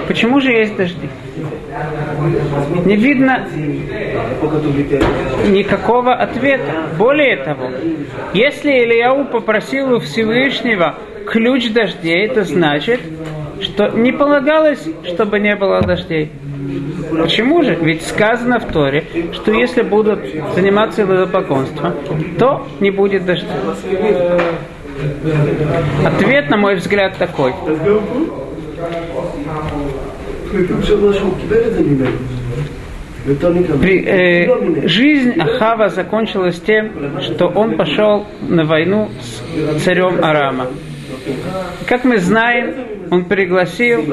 Почему 0.08 0.40
же 0.40 0.50
есть 0.50 0.76
дожди? 0.76 1.08
Не 2.86 2.96
видно 2.96 3.46
никакого 5.46 6.14
ответа. 6.14 6.88
Более 6.98 7.36
того, 7.36 7.70
если 8.32 8.70
Ильяу 8.70 9.26
попросил 9.26 9.92
у 9.92 10.00
Всевышнего 10.00 10.94
ключ 11.26 11.70
дождей, 11.70 12.26
это 12.26 12.44
значит, 12.44 13.00
что 13.60 13.88
не 13.88 14.12
полагалось, 14.12 14.88
чтобы 15.04 15.38
не 15.40 15.54
было 15.56 15.82
дождей. 15.82 16.30
Почему 17.10 17.62
же? 17.62 17.74
Ведь 17.74 18.02
сказано 18.02 18.58
в 18.58 18.66
Торе, 18.72 19.04
что 19.32 19.52
если 19.52 19.82
будут 19.82 20.20
заниматься 20.54 21.02
идолопоклонством, 21.02 21.94
то 22.38 22.66
не 22.80 22.90
будет 22.90 23.24
дождя. 23.26 23.48
Ответ, 26.04 26.50
на 26.50 26.56
мой 26.56 26.76
взгляд, 26.76 27.16
такой. 27.18 27.52
При, 33.80 34.04
э, 34.06 34.86
жизнь 34.86 35.32
Ахава 35.40 35.88
закончилась 35.88 36.60
тем, 36.60 37.20
что 37.20 37.48
он 37.48 37.76
пошел 37.76 38.24
на 38.48 38.64
войну 38.64 39.08
с 39.76 39.82
царем 39.82 40.24
Арама. 40.24 40.68
Как 41.86 42.04
мы 42.04 42.18
знаем, 42.18 42.74
он 43.10 43.24
пригласил 43.24 44.04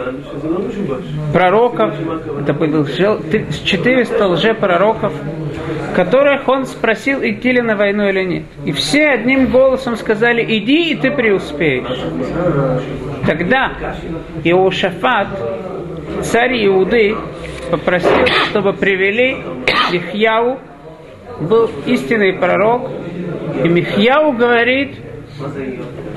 пророков, 1.32 1.96
это 2.42 2.54
было 2.54 2.86
400 2.88 4.28
лжепророков, 4.28 5.14
которых 5.96 6.48
он 6.48 6.66
спросил, 6.66 7.20
идти 7.24 7.52
ли 7.52 7.62
на 7.62 7.76
войну 7.76 8.08
или 8.08 8.24
нет. 8.24 8.44
И 8.66 8.72
все 8.72 9.10
одним 9.10 9.48
голосом 9.48 9.96
сказали, 9.96 10.44
иди, 10.44 10.92
и 10.92 10.96
ты 10.96 11.12
преуспеешь. 11.12 12.00
Тогда 13.26 13.72
Иошафат, 14.44 15.28
царь 16.24 16.66
Иуды, 16.66 17.16
попросил, 17.72 18.28
чтобы 18.50 18.74
привели 18.74 19.38
Михьяу, 19.92 20.60
был 21.40 21.70
истинный 21.86 22.34
пророк, 22.34 22.90
и 23.64 23.68
Михьяу 23.68 24.34
говорит, 24.34 24.96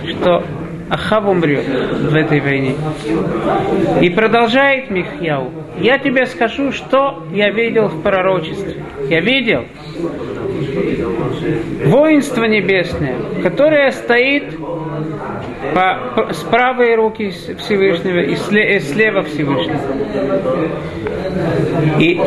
что 0.04 0.42
Ахав 0.88 1.26
умрет 1.26 1.66
в 1.66 2.14
этой 2.14 2.40
войне. 2.40 2.74
И 4.00 4.10
продолжает 4.10 4.90
Михьяу. 4.90 5.50
Я 5.78 5.98
тебе 5.98 6.26
скажу, 6.26 6.72
что 6.72 7.24
я 7.32 7.50
видел 7.50 7.88
в 7.88 8.02
пророчестве. 8.02 8.82
Я 9.08 9.20
видел 9.20 9.64
воинство 11.86 12.44
небесное, 12.44 13.16
которое 13.42 13.90
стоит 13.90 14.56
по, 15.74 16.32
с 16.32 16.42
правой 16.44 16.94
руки 16.94 17.30
Всевышнего 17.30 18.20
и 18.20 18.36
сле, 18.36 18.80
слева 18.80 19.22
Всевышнего. 19.22 19.80
И 21.98 22.20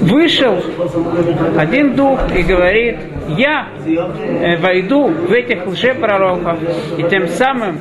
вышел 0.00 0.62
один 1.58 1.94
дух 1.94 2.20
и 2.34 2.42
говорит, 2.42 2.96
я 3.28 3.68
э, 3.86 4.56
войду 4.58 5.08
в 5.08 5.32
этих 5.32 5.66
лжепророков, 5.66 6.58
и 6.98 7.02
тем 7.04 7.28
самым 7.28 7.78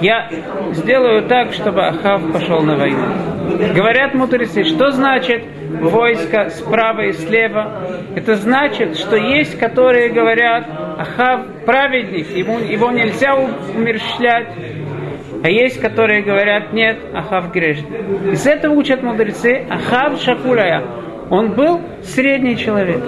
я 0.00 0.28
сделаю 0.72 1.22
так, 1.22 1.52
чтобы 1.52 1.86
Ахав 1.86 2.32
пошел 2.32 2.60
на 2.60 2.76
войну. 2.76 3.06
Говорят 3.74 4.14
мудрецы, 4.14 4.64
что 4.64 4.90
значит 4.90 5.42
войско 5.80 6.50
справа 6.50 7.02
и 7.02 7.12
слева? 7.12 7.86
Это 8.14 8.36
значит, 8.36 8.96
что 8.96 9.16
есть, 9.16 9.58
которые 9.58 10.10
говорят, 10.10 10.66
Ахав 10.98 11.46
праведник, 11.66 12.30
ему, 12.30 12.58
его 12.58 12.90
нельзя 12.90 13.34
умерщвлять. 13.34 14.48
А 15.42 15.48
есть, 15.50 15.78
которые 15.78 16.22
говорят, 16.22 16.72
нет, 16.72 16.98
Ахав 17.12 17.52
грешник. 17.52 18.32
Из 18.32 18.46
этого 18.46 18.72
учат 18.72 19.02
мудрецы, 19.02 19.66
Ахав 19.68 20.18
Шакуляя. 20.20 21.03
Он 21.30 21.52
был 21.52 21.80
средний 22.02 22.56
человек. 22.56 23.00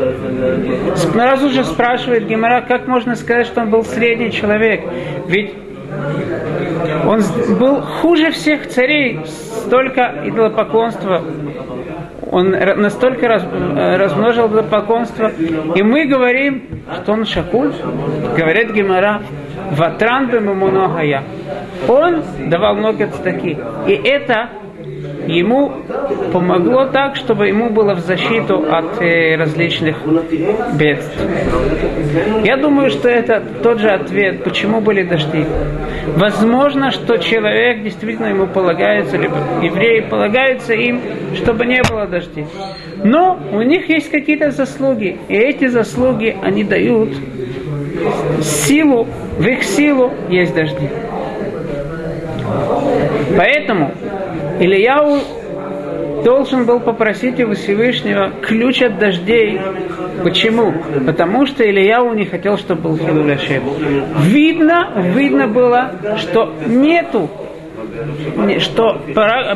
Раз 1.14 1.42
уже 1.42 1.64
спрашивает 1.64 2.26
Гемора, 2.26 2.62
как 2.62 2.87
можно 2.87 3.14
сказать, 3.14 3.46
что 3.46 3.62
он 3.62 3.70
был 3.70 3.85
средний 3.85 4.31
человек? 4.31 4.83
Ведь 5.26 5.55
он 7.07 7.20
был 7.59 7.83
хуже 7.83 8.31
всех 8.31 8.68
царей, 8.68 9.20
столько 9.24 10.22
идолопоклонства. 10.24 11.22
Он 12.31 12.50
настолько 12.50 13.29
раз, 13.29 13.44
размножил 13.98 14.48
идолопоклонство. 14.48 15.31
И 15.74 15.83
мы 15.83 16.07
говорим, 16.07 16.83
что 16.94 17.12
он 17.12 17.24
шакуль, 17.24 17.72
говорит 18.37 18.72
Гемора, 18.72 19.22
ватран 19.72 20.29
бы 20.29 20.38
я. 21.05 21.22
Он 21.87 22.22
давал 22.48 22.74
много 22.74 23.07
цтаки. 23.07 23.57
И 23.87 23.92
это 23.92 24.48
ему 25.27 25.73
помогло 26.33 26.87
так, 26.87 27.17
чтобы 27.17 27.49
ему 27.49 27.71
было 27.71 27.95
в 27.95 28.01
защиту 28.01 28.65
от 28.71 29.01
э, 29.03 29.37
различных 29.37 29.97
бедств. 30.75 31.19
Я 32.45 32.57
думаю, 32.57 32.91
что 32.91 33.09
это 33.09 33.43
тот 33.62 33.81
же 33.81 33.91
ответ, 33.91 34.45
почему 34.45 34.81
были 34.81 35.03
дожди. 35.03 35.45
Возможно, 36.17 36.91
что 36.91 37.19
человек 37.19 37.83
действительно 37.83 38.27
ему 38.27 38.47
полагается, 38.47 39.17
либо 39.17 39.37
евреи 39.62 40.01
полагаются 40.01 40.75
им, 40.75 41.01
чтобы 41.35 41.67
не 41.67 41.83
было 41.83 42.07
дождей. 42.07 42.47
Но 43.05 43.39
у 43.53 43.62
них 43.62 43.89
есть 43.89 44.11
какие-то 44.11 44.51
заслуги, 44.51 45.19
и 45.29 45.35
эти 45.35 45.67
заслуги 45.67 46.37
они 46.43 46.65
дают 46.65 47.11
силу, 48.41 49.07
в 49.39 49.47
их 49.47 49.62
силу 49.62 50.12
есть 50.29 50.55
дожди. 50.55 50.89
Поэтому 53.37 53.93
Ильяу 54.61 55.19
должен 56.25 56.66
был 56.66 56.81
попросить 56.81 57.40
у 57.40 57.53
Всевышнего 57.55 58.33
ключ 58.42 58.83
от 58.83 58.99
дождей. 58.99 59.61
Почему? 60.23 60.75
Потому 61.07 61.47
что 61.47 61.64
Ильяу 61.64 62.14
не 62.14 62.25
хотел, 62.25 62.57
чтобы 62.59 62.83
был 62.83 62.99
Хилуляшем. 62.99 63.62
Видно, 64.23 65.12
видно 65.14 65.47
было, 65.47 65.92
что 66.16 66.53
нету 66.66 67.31
что 68.61 69.00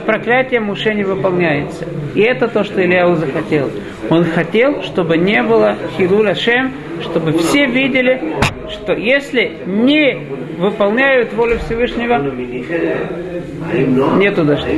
проклятие 0.07 0.61
Муше 0.61 0.95
не 0.95 1.05
выполняется. 1.05 1.87
И 2.15 2.21
это 2.21 2.49
то, 2.49 2.65
что 2.65 2.83
Ильяу 2.83 3.15
захотел. 3.17 3.71
Он 4.09 4.25
хотел, 4.25 4.83
чтобы 4.83 5.17
не 5.17 5.43
было 5.43 5.77
Хилуля 5.97 6.35
Шем, 6.35 6.73
чтобы 7.01 7.33
все 7.33 7.67
видели, 7.67 8.21
что 8.69 8.93
если 8.93 9.53
не 9.67 10.27
выполняют 10.59 11.33
волю 11.33 11.59
Всевышнего, 11.59 12.19
нету 14.19 14.45
дождя. 14.45 14.69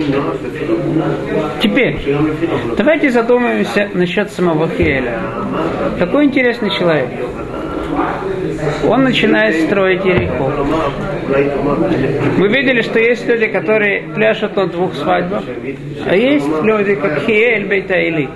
Теперь, 1.60 1.98
давайте 2.76 3.10
задумаемся 3.10 3.88
насчет 3.94 4.30
самого 4.30 4.68
Хиэля. 4.68 5.18
Какой 5.98 6.26
интересный 6.26 6.70
человек. 6.70 7.08
Он 8.88 9.04
начинает 9.04 9.56
строить 9.66 10.04
Ерехо. 10.04 10.50
Мы 12.38 12.48
видели, 12.48 12.82
что 12.82 12.98
есть 12.98 13.26
люди, 13.26 13.46
которые 13.46 14.02
пляшут 14.14 14.56
на 14.56 14.66
двух 14.66 14.94
свадьбах, 14.94 15.44
а 16.06 16.14
есть 16.14 16.48
люди, 16.62 16.94
как 16.94 17.20
Хиэль 17.20 17.66
Бейтаили. 17.66 18.28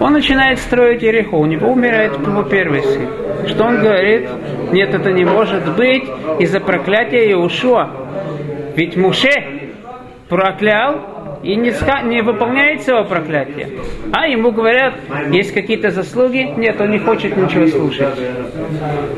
Он 0.00 0.12
начинает 0.12 0.58
строить 0.58 1.02
Ерехо, 1.02 1.34
у 1.36 1.46
него 1.46 1.72
умирает 1.72 2.12
его 2.18 2.42
первый 2.44 2.82
сын. 2.82 3.08
Что 3.48 3.64
он 3.64 3.80
говорит? 3.80 4.28
Нет, 4.72 4.94
это 4.94 5.10
не 5.12 5.24
может 5.24 5.74
быть 5.76 6.04
из-за 6.38 6.60
проклятия 6.60 7.30
Иешуа. 7.30 7.90
Ведь 8.76 8.96
Муше 8.96 9.70
проклял 10.28 11.13
и 11.44 11.56
не, 11.56 11.72
не 12.08 12.22
выполняет 12.22 12.82
своего 12.82 13.04
проклятия. 13.04 13.68
А 14.12 14.26
ему 14.26 14.50
говорят, 14.50 14.94
есть 15.30 15.52
какие-то 15.52 15.90
заслуги, 15.90 16.54
нет, 16.56 16.80
он 16.80 16.90
не 16.90 16.98
хочет 16.98 17.36
ничего 17.36 17.66
слушать. 17.66 18.18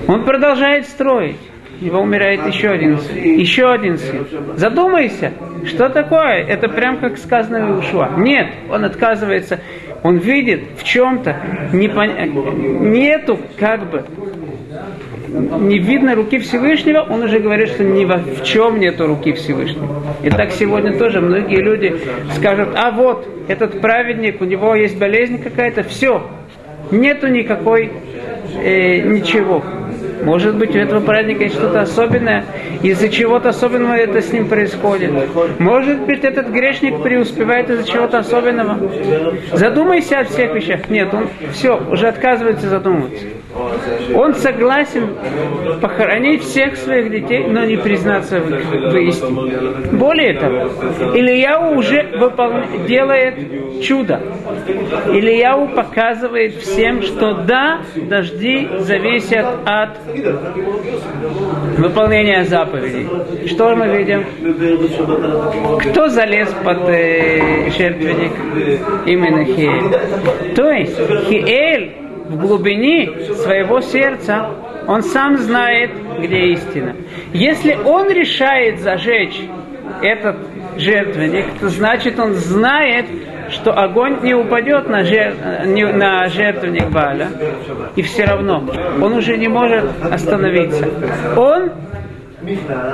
Он 0.08 0.24
продолжает 0.24 0.86
строить. 0.86 1.36
Его 1.80 2.00
умирает 2.00 2.46
еще 2.46 2.70
один 2.70 2.98
сын. 2.98 3.16
Еще 3.16 3.70
один 3.70 3.98
сын. 3.98 4.26
Задумайся, 4.56 5.32
что 5.66 5.90
такое? 5.90 6.42
Это 6.42 6.68
прям 6.68 6.98
как 6.98 7.18
сказано 7.18 7.74
в 7.74 7.78
Ушуа. 7.78 8.14
Нет, 8.16 8.48
он 8.70 8.84
отказывается. 8.84 9.60
Он 10.02 10.16
видит 10.16 10.62
в 10.78 10.84
чем-то, 10.84 11.36
непон... 11.72 12.90
нету 12.92 13.38
как 13.58 13.90
бы 13.90 14.04
не 15.28 15.78
видно 15.78 16.14
руки 16.14 16.38
Всевышнего, 16.38 17.00
он 17.08 17.22
уже 17.22 17.38
говорит, 17.38 17.68
что 17.68 17.84
ни 17.84 18.04
во 18.04 18.18
в 18.18 18.44
чем 18.44 18.78
нету 18.78 19.06
руки 19.06 19.32
Всевышнего. 19.32 20.02
И 20.22 20.30
так 20.30 20.52
сегодня 20.52 20.96
тоже 20.96 21.20
многие 21.20 21.60
люди 21.60 21.96
скажут, 22.36 22.70
а 22.74 22.90
вот, 22.90 23.28
этот 23.48 23.80
праведник, 23.80 24.40
у 24.40 24.44
него 24.44 24.74
есть 24.74 24.98
болезнь 24.98 25.42
какая-то, 25.42 25.82
все, 25.84 26.28
нету 26.90 27.28
никакой, 27.28 27.92
э, 28.62 29.00
ничего. 29.00 29.62
Может 30.22 30.56
быть, 30.56 30.74
у 30.74 30.78
этого 30.78 31.00
праздника 31.00 31.44
есть 31.44 31.56
что-то 31.56 31.80
особенное, 31.80 32.44
из-за 32.82 33.08
чего-то 33.08 33.50
особенного 33.50 33.94
это 33.94 34.20
с 34.20 34.32
ним 34.32 34.48
происходит. 34.48 35.12
Может 35.58 36.00
быть, 36.02 36.24
этот 36.24 36.48
грешник 36.48 37.02
преуспевает 37.02 37.70
из-за 37.70 37.84
чего-то 37.84 38.18
особенного. 38.18 38.78
Задумайся 39.52 40.20
о 40.20 40.24
всех 40.24 40.54
вещах. 40.54 40.88
Нет, 40.88 41.12
он 41.12 41.28
все, 41.52 41.80
уже 41.90 42.08
отказывается 42.08 42.68
задумываться. 42.68 43.24
Он 44.14 44.34
согласен 44.34 45.14
похоронить 45.80 46.42
всех 46.42 46.76
своих 46.76 47.10
детей, 47.10 47.46
но 47.46 47.64
не 47.64 47.76
признаться 47.76 48.40
в, 48.40 48.48
в 48.48 48.96
истине. 48.96 49.52
Более 49.92 50.34
того, 50.34 50.70
Ильяу 51.14 51.76
уже 51.76 52.02
выпол... 52.18 52.52
делает 52.86 53.82
чудо. 53.82 54.20
Ильяу 55.08 55.68
показывает 55.68 56.56
всем, 56.56 57.02
что 57.02 57.34
да, 57.46 57.80
дожди 57.94 58.68
зависят 58.78 59.46
от 59.64 59.98
выполнения 61.78 62.44
заповедей. 62.44 63.08
Что 63.48 63.74
мы 63.74 63.88
видим? 63.96 64.24
Кто 65.80 66.08
залез 66.08 66.48
под 66.64 66.88
э, 66.88 67.70
жертвенник? 67.70 68.32
Именно 69.06 69.44
Хиэль. 69.44 70.54
То 70.54 70.70
есть 70.70 70.96
Хиэль 71.28 71.96
в 72.28 72.38
глубине 72.38 73.10
своего 73.34 73.80
сердца, 73.80 74.50
он 74.86 75.02
сам 75.02 75.36
знает, 75.38 75.90
где 76.18 76.52
истина. 76.52 76.96
Если 77.32 77.76
он 77.84 78.10
решает 78.10 78.80
зажечь 78.80 79.40
этот 80.02 80.36
жертвенник, 80.76 81.46
то 81.60 81.68
значит 81.68 82.18
он 82.18 82.34
знает, 82.34 83.06
что 83.50 83.72
огонь 83.72 84.18
не 84.22 84.34
упадет 84.34 84.88
на, 84.88 85.04
жер... 85.04 85.34
на 85.64 86.28
жертвенник 86.28 86.90
Баля, 86.90 87.28
и 87.96 88.02
все 88.02 88.24
равно 88.24 88.64
он 89.00 89.12
уже 89.14 89.36
не 89.36 89.48
может 89.48 89.84
остановиться. 90.02 90.88
Он 91.36 91.70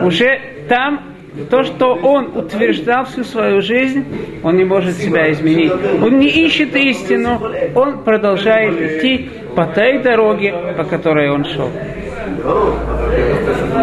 уже 0.00 0.40
там 0.68 1.12
то, 1.50 1.62
что 1.62 1.94
он 1.94 2.36
утверждал 2.36 3.04
всю 3.06 3.24
свою 3.24 3.62
жизнь, 3.62 4.04
он 4.42 4.56
не 4.56 4.64
может 4.64 4.96
себя 4.96 5.30
изменить. 5.32 5.72
Он 6.02 6.18
не 6.18 6.28
ищет 6.28 6.76
истину, 6.76 7.40
он 7.74 8.02
продолжает 8.04 8.80
идти 8.80 9.30
по 9.56 9.66
той 9.66 9.98
дороге, 9.98 10.54
по 10.76 10.84
которой 10.84 11.30
он 11.30 11.44
шел. 11.44 11.70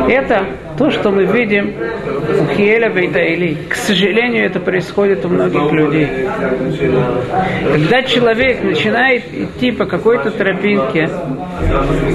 Это 0.08 0.46
то, 0.78 0.90
что 0.92 1.12
мы 1.12 1.26
видим 1.26 1.74
у 2.40 2.56
Хиэля 2.56 2.90
Бейтаили. 2.90 3.58
К 3.70 3.76
сожалению, 3.76 4.46
это 4.46 4.60
происходит 4.60 5.26
у 5.26 5.30
многих 5.30 5.72
людей. 5.72 6.08
Когда 7.72 8.04
человек 8.04 8.64
начинает 8.64 9.24
идти 9.34 9.72
по 9.72 9.86
какой-то 9.86 10.32
тропинке, 10.32 11.10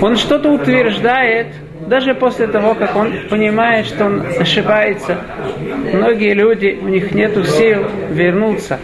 он 0.02 0.16
что-то 0.16 0.50
утверждает, 0.50 1.48
даже 1.86 2.14
после 2.14 2.46
того, 2.46 2.74
как 2.74 2.96
он 2.96 3.12
понимает, 3.28 3.86
что 3.86 4.06
он 4.06 4.22
ошибается, 4.38 5.18
многие 5.92 6.34
люди, 6.34 6.78
у 6.80 6.88
них 6.88 7.12
нет 7.12 7.34
сил 7.46 7.84
вернуться. 8.10 8.78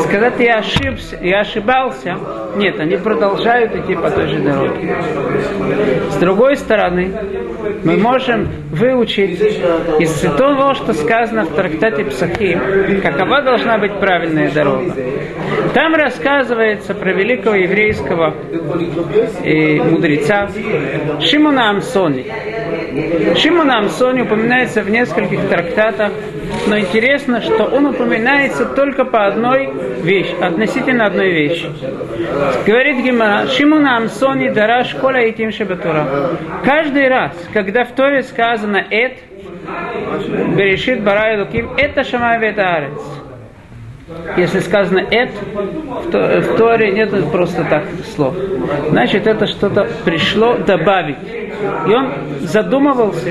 Сказать, 0.00 0.34
я 0.38 0.58
ошибся, 0.58 1.18
я 1.20 1.40
ошибался, 1.40 2.16
нет, 2.56 2.78
они 2.80 2.96
продолжают 2.96 3.74
идти 3.76 3.94
по 3.94 4.10
той 4.10 4.26
же 4.28 4.38
дороге. 4.40 4.96
С 6.10 6.16
другой 6.16 6.56
стороны, 6.56 7.12
мы 7.84 7.96
можем 7.96 8.48
выучить 8.70 9.40
из 9.98 10.20
того, 10.20 10.74
что 10.74 10.92
сказано 10.92 11.44
в 11.44 11.54
трактате 11.54 12.04
Псахим, 12.04 13.00
какова 13.02 13.42
должна 13.42 13.78
быть 13.78 13.98
правильная 14.00 14.50
дорога. 14.50 14.94
Там 15.74 15.94
рассказывается 15.94 16.94
про 16.94 17.12
великого 17.12 17.56
еврейского 17.56 18.34
э, 19.44 19.82
мудреца 19.82 20.48
Шимона 21.20 21.70
Амсони. 21.70 22.26
Шимона 23.36 23.78
Амсони 23.78 24.22
упоминается 24.22 24.82
в 24.82 24.90
нескольких 24.90 25.48
трактатах, 25.48 26.12
но 26.66 26.78
интересно, 26.78 27.40
что 27.40 27.64
он 27.64 27.86
упоминается 27.86 28.64
только 28.64 29.04
по 29.04 29.26
одной 29.26 29.70
вещи, 30.02 30.34
относительно 30.40 31.06
одной 31.06 31.30
вещи. 31.30 31.66
Говорит 32.66 33.04
Гимара, 33.04 33.46
Шимона 33.48 33.96
Амсони 33.96 34.48
дараш 34.50 34.94
коля 34.94 35.26
и 35.26 35.32
тим 35.32 35.52
шебатура. 35.52 36.06
Каждый 36.64 37.08
раз, 37.08 37.32
когда 37.52 37.84
в 37.84 37.92
Торе 37.92 38.22
сказано 38.22 38.84
«эт», 38.90 39.18
Берешит 40.56 41.02
Барай 41.02 41.38
Луким, 41.38 41.70
это 41.76 42.04
Шамай. 42.04 42.40
Если 44.36 44.58
сказано 44.60 45.00
«эт», 45.10 45.30
в 46.12 46.56
Торе 46.56 46.90
нет 46.90 47.10
просто 47.30 47.64
так 47.64 47.84
слов. 48.14 48.34
Значит, 48.88 49.26
это 49.26 49.46
что-то 49.46 49.88
пришло 50.04 50.56
добавить. 50.56 51.16
И 51.86 51.94
он 51.94 52.12
задумывался, 52.40 53.30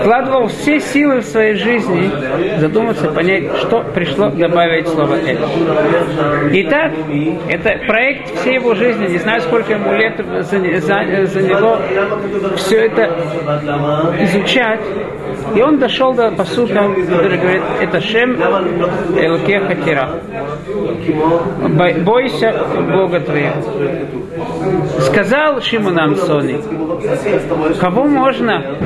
вкладывал 0.00 0.46
все 0.48 0.80
силы 0.80 1.20
в 1.20 1.24
своей 1.24 1.54
жизни, 1.54 2.10
задуматься, 2.58 3.10
понять, 3.10 3.56
что 3.58 3.82
пришло 3.94 4.30
добавить 4.30 4.88
слово 4.88 5.14
«это». 5.14 5.48
Итак, 6.52 6.92
это 7.48 7.86
проект 7.86 8.34
всей 8.40 8.54
его 8.54 8.74
жизни, 8.74 9.08
не 9.08 9.18
знаю, 9.18 9.40
сколько 9.42 9.72
ему 9.72 9.92
лет 9.92 10.20
заняло 10.44 11.80
все 12.56 12.86
это 12.86 13.10
изучать. 14.20 14.80
И 15.54 15.60
он 15.60 15.78
дошел 15.78 16.14
до 16.14 16.30
посука, 16.30 16.88
который 17.10 17.38
говорит, 17.38 17.62
это 17.80 18.00
Шем 18.00 18.36
Элкеха 19.16 19.74
Тира. 19.76 20.10
Бойся 22.04 22.54
Бога 22.92 23.20
твоего. 23.20 23.52
Сказал 25.00 25.60
Шимон 25.60 25.98
Амсони, 25.98 26.60
кого 27.80 28.04
можно 28.04 28.76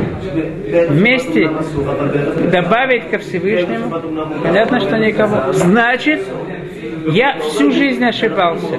вместе 0.88 1.50
добавить 2.50 3.08
ко 3.10 3.18
Всевышнему? 3.18 3.90
Понятно, 4.42 4.80
что 4.80 4.98
никого. 4.98 5.52
Значит, 5.52 6.22
я 7.06 7.38
всю 7.38 7.70
жизнь 7.70 8.04
ошибался. 8.04 8.76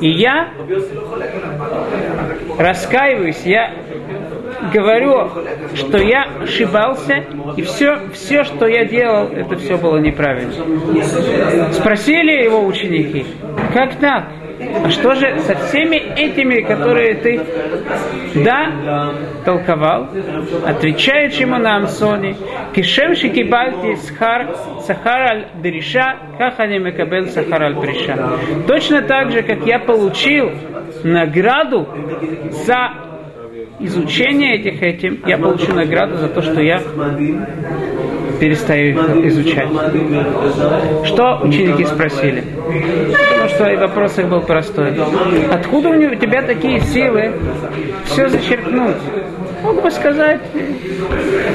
И 0.00 0.08
я 0.08 0.50
раскаиваюсь, 2.58 3.42
я 3.44 3.72
говорю, 4.72 5.28
что 5.74 5.98
я 5.98 6.28
ошибался, 6.42 7.24
и 7.56 7.62
все, 7.62 7.98
все, 8.12 8.44
что 8.44 8.66
я 8.66 8.84
делал, 8.84 9.28
это 9.28 9.56
все 9.56 9.76
было 9.76 9.98
неправильно. 9.98 10.52
Спросили 11.72 12.44
его 12.44 12.64
ученики, 12.64 13.26
как 13.72 13.96
так? 13.96 14.28
А 14.82 14.90
что 14.90 15.14
же 15.14 15.40
со 15.40 15.54
всеми 15.54 15.96
этими, 15.96 16.60
которые 16.60 17.14
ты, 17.14 17.40
да, 18.34 19.12
толковал, 19.44 20.08
отвечает 20.66 21.34
Шимон 21.34 21.66
Амсони, 21.66 22.36
кишем 22.74 23.14
шикибальти 23.14 23.94
схар, 23.96 24.56
сахар 24.86 25.22
аль 25.22 25.46
дриша, 25.62 26.16
как 26.38 26.58
они 26.60 26.78
мекабел 26.78 27.26
сахар 27.26 27.62
аль 27.62 27.76
приша. 27.76 28.16
Точно 28.66 29.02
так 29.02 29.30
же, 29.30 29.42
как 29.42 29.66
я 29.66 29.78
получил 29.78 30.50
награду 31.02 31.88
за 32.66 32.92
изучение 33.80 34.56
этих 34.56 34.82
этим, 34.82 35.22
я 35.26 35.38
получу 35.38 35.72
награду 35.74 36.16
за 36.16 36.28
то, 36.28 36.42
что 36.42 36.60
я 36.60 36.80
перестаю 38.40 38.90
их 38.90 39.26
изучать. 39.26 39.68
Что 41.04 41.40
ученики 41.42 41.84
спросили? 41.84 42.44
Потому 42.64 43.48
что 43.48 43.70
и 43.70 43.76
вопрос 43.76 44.18
их 44.18 44.28
был 44.28 44.40
простой. 44.40 44.94
Откуда 45.52 45.90
у 45.90 46.14
тебя 46.14 46.42
такие 46.42 46.80
силы 46.80 47.32
все 48.04 48.28
зачеркнуть? 48.28 48.96
Мог 49.62 49.82
бы 49.82 49.90
сказать, 49.90 50.42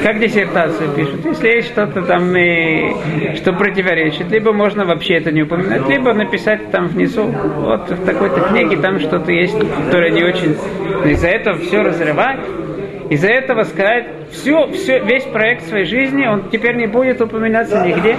как 0.02 0.18
диссертацию 0.18 0.90
пишут, 0.90 1.24
если 1.24 1.48
есть 1.48 1.68
что-то 1.68 2.02
там, 2.02 2.36
и, 2.36 3.36
что 3.36 3.52
противоречит, 3.52 4.32
либо 4.32 4.52
можно 4.52 4.84
вообще 4.84 5.14
это 5.14 5.30
не 5.30 5.42
упоминать, 5.42 5.88
либо 5.88 6.12
написать 6.12 6.72
там 6.72 6.88
внизу, 6.88 7.26
вот 7.26 7.88
в 7.88 8.04
такой-то 8.04 8.40
книге 8.48 8.78
там 8.78 8.98
что-то 8.98 9.30
есть, 9.30 9.56
которое 9.84 10.10
не 10.10 10.24
очень... 10.24 10.56
Из-за 11.04 11.28
этого 11.28 11.58
все 11.58 11.82
разрывать, 11.82 12.40
из-за 13.10 13.28
этого 13.28 13.62
сказать, 13.62 14.06
все, 14.32 14.68
все, 14.72 14.98
весь 15.00 15.24
проект 15.24 15.66
своей 15.68 15.84
жизни, 15.84 16.26
он 16.26 16.50
теперь 16.50 16.76
не 16.76 16.86
будет 16.86 17.20
упоминаться 17.20 17.84
нигде. 17.86 18.16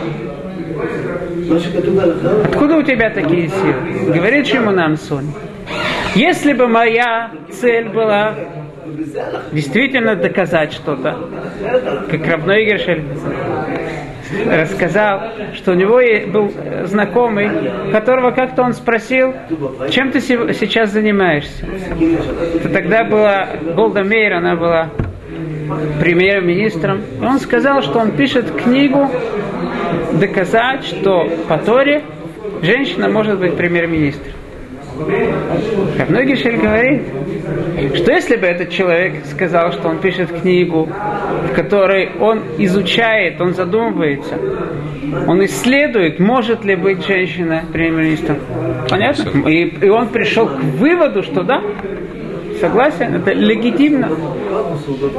Откуда 1.52 2.78
у 2.78 2.84
тебя 2.84 3.10
такие 3.10 3.50
силы? 3.50 4.14
Говорит 4.14 4.48
Шимон 4.48 4.98
Сон. 4.98 5.26
Если 6.16 6.54
бы 6.54 6.68
моя 6.68 7.32
цель 7.50 7.90
была 7.90 8.36
действительно 9.52 10.16
доказать 10.16 10.74
что-то, 10.74 11.30
как 12.10 12.28
Равной 12.28 12.66
Гершель 12.66 13.04
рассказал, 14.50 15.22
что 15.54 15.72
у 15.72 15.76
него 15.76 16.00
был 16.32 16.52
знакомый, 16.86 17.50
которого 17.92 18.32
как-то 18.32 18.64
он 18.64 18.74
спросил, 18.74 19.34
чем 19.90 20.12
ты 20.12 20.22
сейчас 20.22 20.92
занимаешься? 20.92 21.66
Это 22.56 22.70
тогда 22.70 23.04
была 23.04 23.48
Голда 23.76 24.04
Мейер, 24.04 24.34
она 24.34 24.56
была 24.56 24.90
премьер-министром. 26.00 27.02
И 27.22 27.26
он 27.26 27.40
сказал, 27.40 27.82
что 27.82 28.00
он 28.00 28.12
пишет 28.12 28.52
книгу 28.52 29.10
доказать, 30.14 30.84
что 30.86 31.28
по 31.48 31.58
Торе 31.58 32.04
женщина 32.62 33.10
может 33.10 33.40
быть 33.40 33.56
премьер-министром. 33.56 34.34
Равной 35.98 36.26
Гишель 36.26 36.58
говорит, 36.58 37.02
что 37.96 38.12
если 38.12 38.36
бы 38.36 38.46
этот 38.46 38.70
человек 38.70 39.26
сказал, 39.26 39.72
что 39.72 39.90
он 39.90 40.00
пишет 40.00 40.42
книгу, 40.42 40.88
в 41.50 41.56
которой 41.56 42.12
он 42.20 42.44
изучает, 42.58 43.40
он 43.42 43.54
задумывается, 43.54 44.38
он 45.28 45.44
исследует, 45.46 46.20
может 46.20 46.64
ли 46.66 46.76
быть 46.76 47.06
женщина 47.06 47.64
премьер-министром. 47.72 48.38
Понятно? 48.90 49.48
И, 49.50 49.86
и 49.86 49.90
он 49.90 50.10
пришел 50.10 50.48
к 50.48 50.60
выводу, 50.60 51.24
что 51.24 51.44
да, 51.44 51.62
Согласен? 52.62 53.16
Это 53.16 53.34
легитимно. 53.34 54.10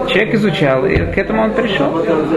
Человек 0.08 0.34
изучал, 0.34 0.86
и 0.86 0.96
к 0.96 1.18
этому 1.18 1.42
он 1.42 1.52
пришел. 1.52 1.90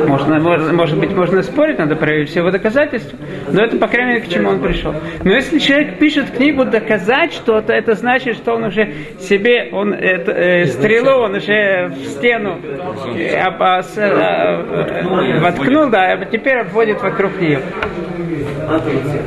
Можно, 0.07 0.39
может, 0.39 0.99
быть, 0.99 1.11
можно 1.11 1.43
спорить, 1.43 1.77
надо 1.77 1.95
проверить 1.95 2.29
все 2.29 2.39
его 2.39 2.49
доказательства. 2.49 3.17
Но 3.51 3.63
это, 3.63 3.77
по 3.77 3.87
крайней 3.87 4.13
мере, 4.13 4.25
к 4.25 4.29
чему 4.29 4.49
он 4.49 4.59
пришел. 4.59 4.95
Но 5.23 5.31
если 5.31 5.59
человек 5.59 5.99
пишет 5.99 6.31
книгу 6.31 6.65
доказать 6.65 7.33
что-то, 7.33 7.71
это 7.71 7.93
значит, 7.93 8.37
что 8.37 8.55
он 8.55 8.63
уже 8.63 8.93
себе, 9.19 9.69
он 9.71 9.93
это, 9.93 10.31
э, 10.31 10.65
стрелу, 10.65 11.23
он 11.23 11.35
уже 11.35 11.89
в 11.89 12.05
стену 12.05 12.59
э, 13.15 13.37
об, 13.37 13.61
а, 13.61 13.81
э, 13.81 15.39
воткнул, 15.39 15.89
да, 15.89 16.13
а 16.13 16.25
теперь 16.25 16.61
обводит 16.61 16.99
вокруг 17.03 17.39
нее. 17.39 17.59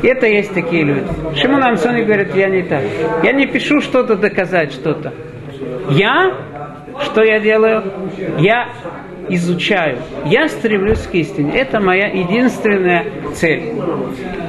Это 0.03 0.27
есть 0.27 0.53
такие 0.53 0.83
люди. 0.83 1.05
Шимон 1.35 1.63
Амсони 1.63 2.01
говорит, 2.01 2.35
я 2.35 2.49
не 2.49 2.63
так. 2.63 2.81
Я 3.23 3.31
не 3.31 3.47
пишу 3.47 3.79
что-то 3.79 4.15
доказать 4.15 4.73
что-то. 4.73 5.13
Я, 5.89 6.33
что 7.03 7.23
я 7.23 7.39
делаю? 7.39 7.83
Я 8.39 8.69
изучаю. 9.29 9.97
Я 10.25 10.47
стремлюсь 10.49 11.01
к 11.01 11.13
истине. 11.15 11.57
Это 11.57 11.79
моя 11.79 12.07
единственная 12.07 13.05
цель. 13.33 13.73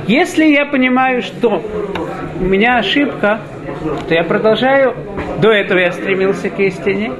Если 0.07 0.45
я 0.47 0.67
понимаю, 0.67 1.23
что 1.23 1.63
у 2.41 2.45
меня 2.45 2.79
ошибка, 2.79 3.41
то 4.09 4.15
я 4.15 4.25
продолжаю. 4.25 4.95
До 5.41 5.51
этого 5.51 5.79
я 5.79 5.93
стремился 5.93 6.51
к 6.51 6.59
истине. 6.59 7.13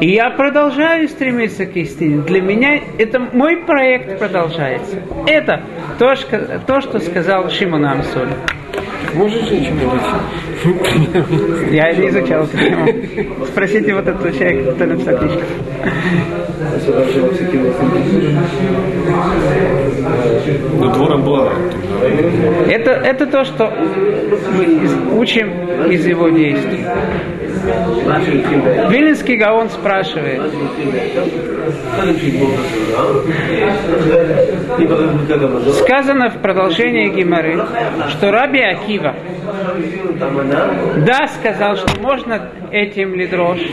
И 0.00 0.08
я 0.08 0.30
продолжаю 0.30 1.08
стремиться 1.08 1.66
к 1.66 1.76
истине. 1.76 2.22
Для 2.22 2.40
меня 2.40 2.80
это 2.98 3.20
мой 3.20 3.58
проект 3.58 4.18
продолжается. 4.18 4.96
Это 5.26 5.62
то, 5.98 6.14
то 6.66 6.80
что 6.80 6.98
сказал 6.98 7.50
Шимон 7.50 7.84
Амсоль. 7.84 8.30
Женщина 9.14 9.90
быть? 9.90 10.02
Я 11.72 11.92
не 11.92 12.08
изучал 12.08 12.44
эту 12.44 12.56
тему. 12.56 12.88
Спросите 13.46 13.94
вот 13.94 14.06
этого 14.06 14.32
человека, 14.32 14.72
кто 14.72 14.84
написал 14.86 15.18
книжку. 15.18 15.40
Ну, 20.78 20.92
двором 20.92 21.24
была. 21.24 21.52
Это, 22.68 22.90
это 22.90 23.26
то, 23.26 23.44
что 23.44 23.72
мы 24.56 25.18
учим 25.18 25.50
из 25.90 26.06
его 26.06 26.28
действий. 26.28 26.84
Вилинский 27.62 29.36
Гаон 29.36 29.70
спрашивает, 29.70 30.42
сказано 35.74 36.30
в 36.30 36.38
продолжении 36.38 37.08
Гимары, 37.10 37.64
что 38.08 38.32
Раби 38.32 38.60
Акива, 38.60 39.14
да, 41.06 41.28
сказал, 41.28 41.76
что 41.76 42.00
можно 42.00 42.50
этим 42.72 43.14
ли 43.14 43.26
дрожь. 43.26 43.66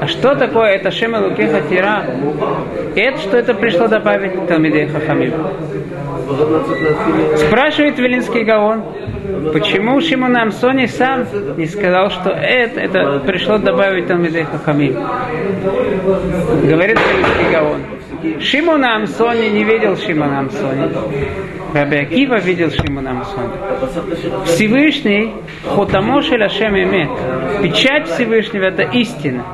А 0.00 0.06
что 0.06 0.34
такое 0.36 0.74
это 0.74 0.90
Шема 0.90 1.18
Лукеха 1.18 1.62
Тира? 1.62 2.04
Это 2.94 3.18
что 3.18 3.36
это 3.36 3.54
пришло 3.54 3.88
добавить 3.88 4.46
Талмидей 4.46 4.86
Хахамим. 4.86 5.32
Спрашивает 7.36 7.98
Велинский 7.98 8.44
Гаон, 8.44 8.84
почему 9.52 10.00
Шимон 10.00 10.36
Амсони 10.36 10.86
сам 10.86 11.26
не 11.56 11.66
сказал, 11.66 12.10
что 12.10 12.30
это, 12.30 12.80
это 12.80 13.20
пришло 13.26 13.58
добавить 13.58 14.06
Талмидей 14.06 14.44
Хахамим. 14.44 14.94
Говорит 16.62 16.98
Велинский 16.98 17.52
Гаон. 17.52 17.80
Шимон 18.40 18.84
Амсони 18.84 19.48
не 19.48 19.64
видел 19.64 19.96
Шимона 19.96 20.40
Амсони. 20.40 20.90
Раби 21.74 21.96
Акива 21.98 22.38
видел 22.38 22.70
Шимона 22.70 23.10
Амсони. 23.10 24.46
Всевышний 24.46 25.32
Хотамошель 25.64 26.42
Ашем 26.42 26.76
Эмет. 26.76 27.10
Печать 27.62 28.08
Всевышнего 28.08 28.64
это 28.64 28.82
истина. 28.82 29.44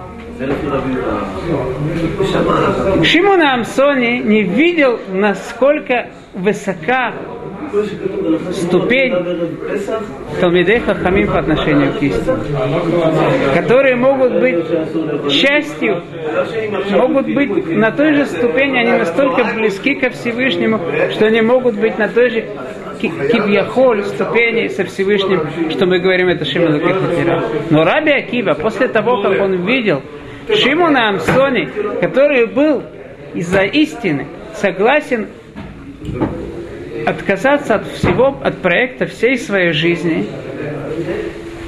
Шимон 3.04 3.42
Амсони 3.42 4.18
не 4.18 4.42
видел, 4.42 4.98
насколько 5.12 6.08
высока 6.34 7.14
ступень 8.52 9.14
Талмидей 10.40 10.80
Хахамим 10.80 11.26
по 11.28 11.38
отношению 11.38 11.92
к 11.92 12.02
истине, 12.02 12.36
которые 13.54 13.96
могут 13.96 14.40
быть 14.40 14.64
частью, 15.30 16.02
могут 16.90 17.26
быть 17.26 17.66
на 17.66 17.90
той 17.90 18.14
же 18.14 18.26
ступени, 18.26 18.78
они 18.78 18.98
настолько 18.98 19.44
близки 19.54 19.94
ко 19.94 20.10
Всевышнему, 20.10 20.80
что 21.12 21.26
они 21.26 21.40
могут 21.40 21.76
быть 21.76 21.98
на 21.98 22.08
той 22.08 22.30
же 22.30 22.44
кибьяхоль 23.00 24.04
ступени 24.04 24.68
со 24.68 24.84
Всевышним, 24.84 25.70
что 25.70 25.86
мы 25.86 25.98
говорим, 25.98 26.28
это 26.28 26.44
Шимон. 26.44 26.80
Но 27.70 27.84
Раби 27.84 28.12
Акива, 28.12 28.54
после 28.54 28.88
того, 28.88 29.22
как 29.22 29.40
он 29.40 29.66
видел 29.66 30.02
Шимона 30.48 31.08
Амсони, 31.08 31.68
который 32.00 32.46
был 32.46 32.82
из-за 33.34 33.62
истины 33.62 34.26
согласен 34.54 35.28
отказаться 37.06 37.76
от 37.76 37.86
всего, 37.88 38.38
от 38.42 38.58
проекта 38.58 39.06
всей 39.06 39.36
своей 39.36 39.72
жизни. 39.72 40.26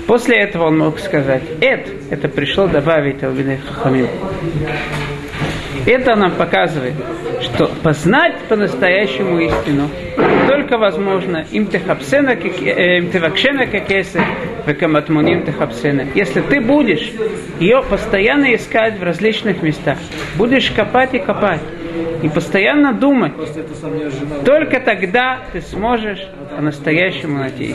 После 0.06 0.38
этого 0.38 0.66
он 0.66 0.78
мог 0.78 0.98
сказать, 0.98 1.42
это, 1.60 1.90
это 2.10 2.28
пришло 2.28 2.66
добавить 2.66 3.22
Албиней 3.22 3.58
Хахамим. 3.58 4.08
Это 5.86 6.14
нам 6.14 6.32
показывает, 6.32 6.94
что 7.42 7.70
познать 7.82 8.36
по-настоящему 8.48 9.38
истину 9.38 9.88
только 10.48 10.78
возможно 10.78 11.44
им 11.50 11.66
техапсена, 11.66 12.30
э, 12.30 12.98
им 12.98 13.10
тевакшена 13.10 13.66
кекесы, 13.66 14.20
векаматмуним 14.66 15.44
техапсена. 15.44 16.06
Если 16.14 16.40
ты 16.40 16.60
будешь 16.60 17.12
ее 17.60 17.82
постоянно 17.82 18.54
искать 18.54 18.98
в 18.98 19.02
различных 19.02 19.62
местах, 19.62 19.98
будешь 20.36 20.70
копать 20.70 21.14
и 21.14 21.18
копать, 21.18 21.60
и 22.22 22.28
постоянно 22.28 22.92
думать. 22.92 23.32
Только 24.44 24.80
тогда 24.80 25.40
ты 25.52 25.60
сможешь 25.60 26.26
по-настоящему 26.56 27.38
найти. 27.38 27.74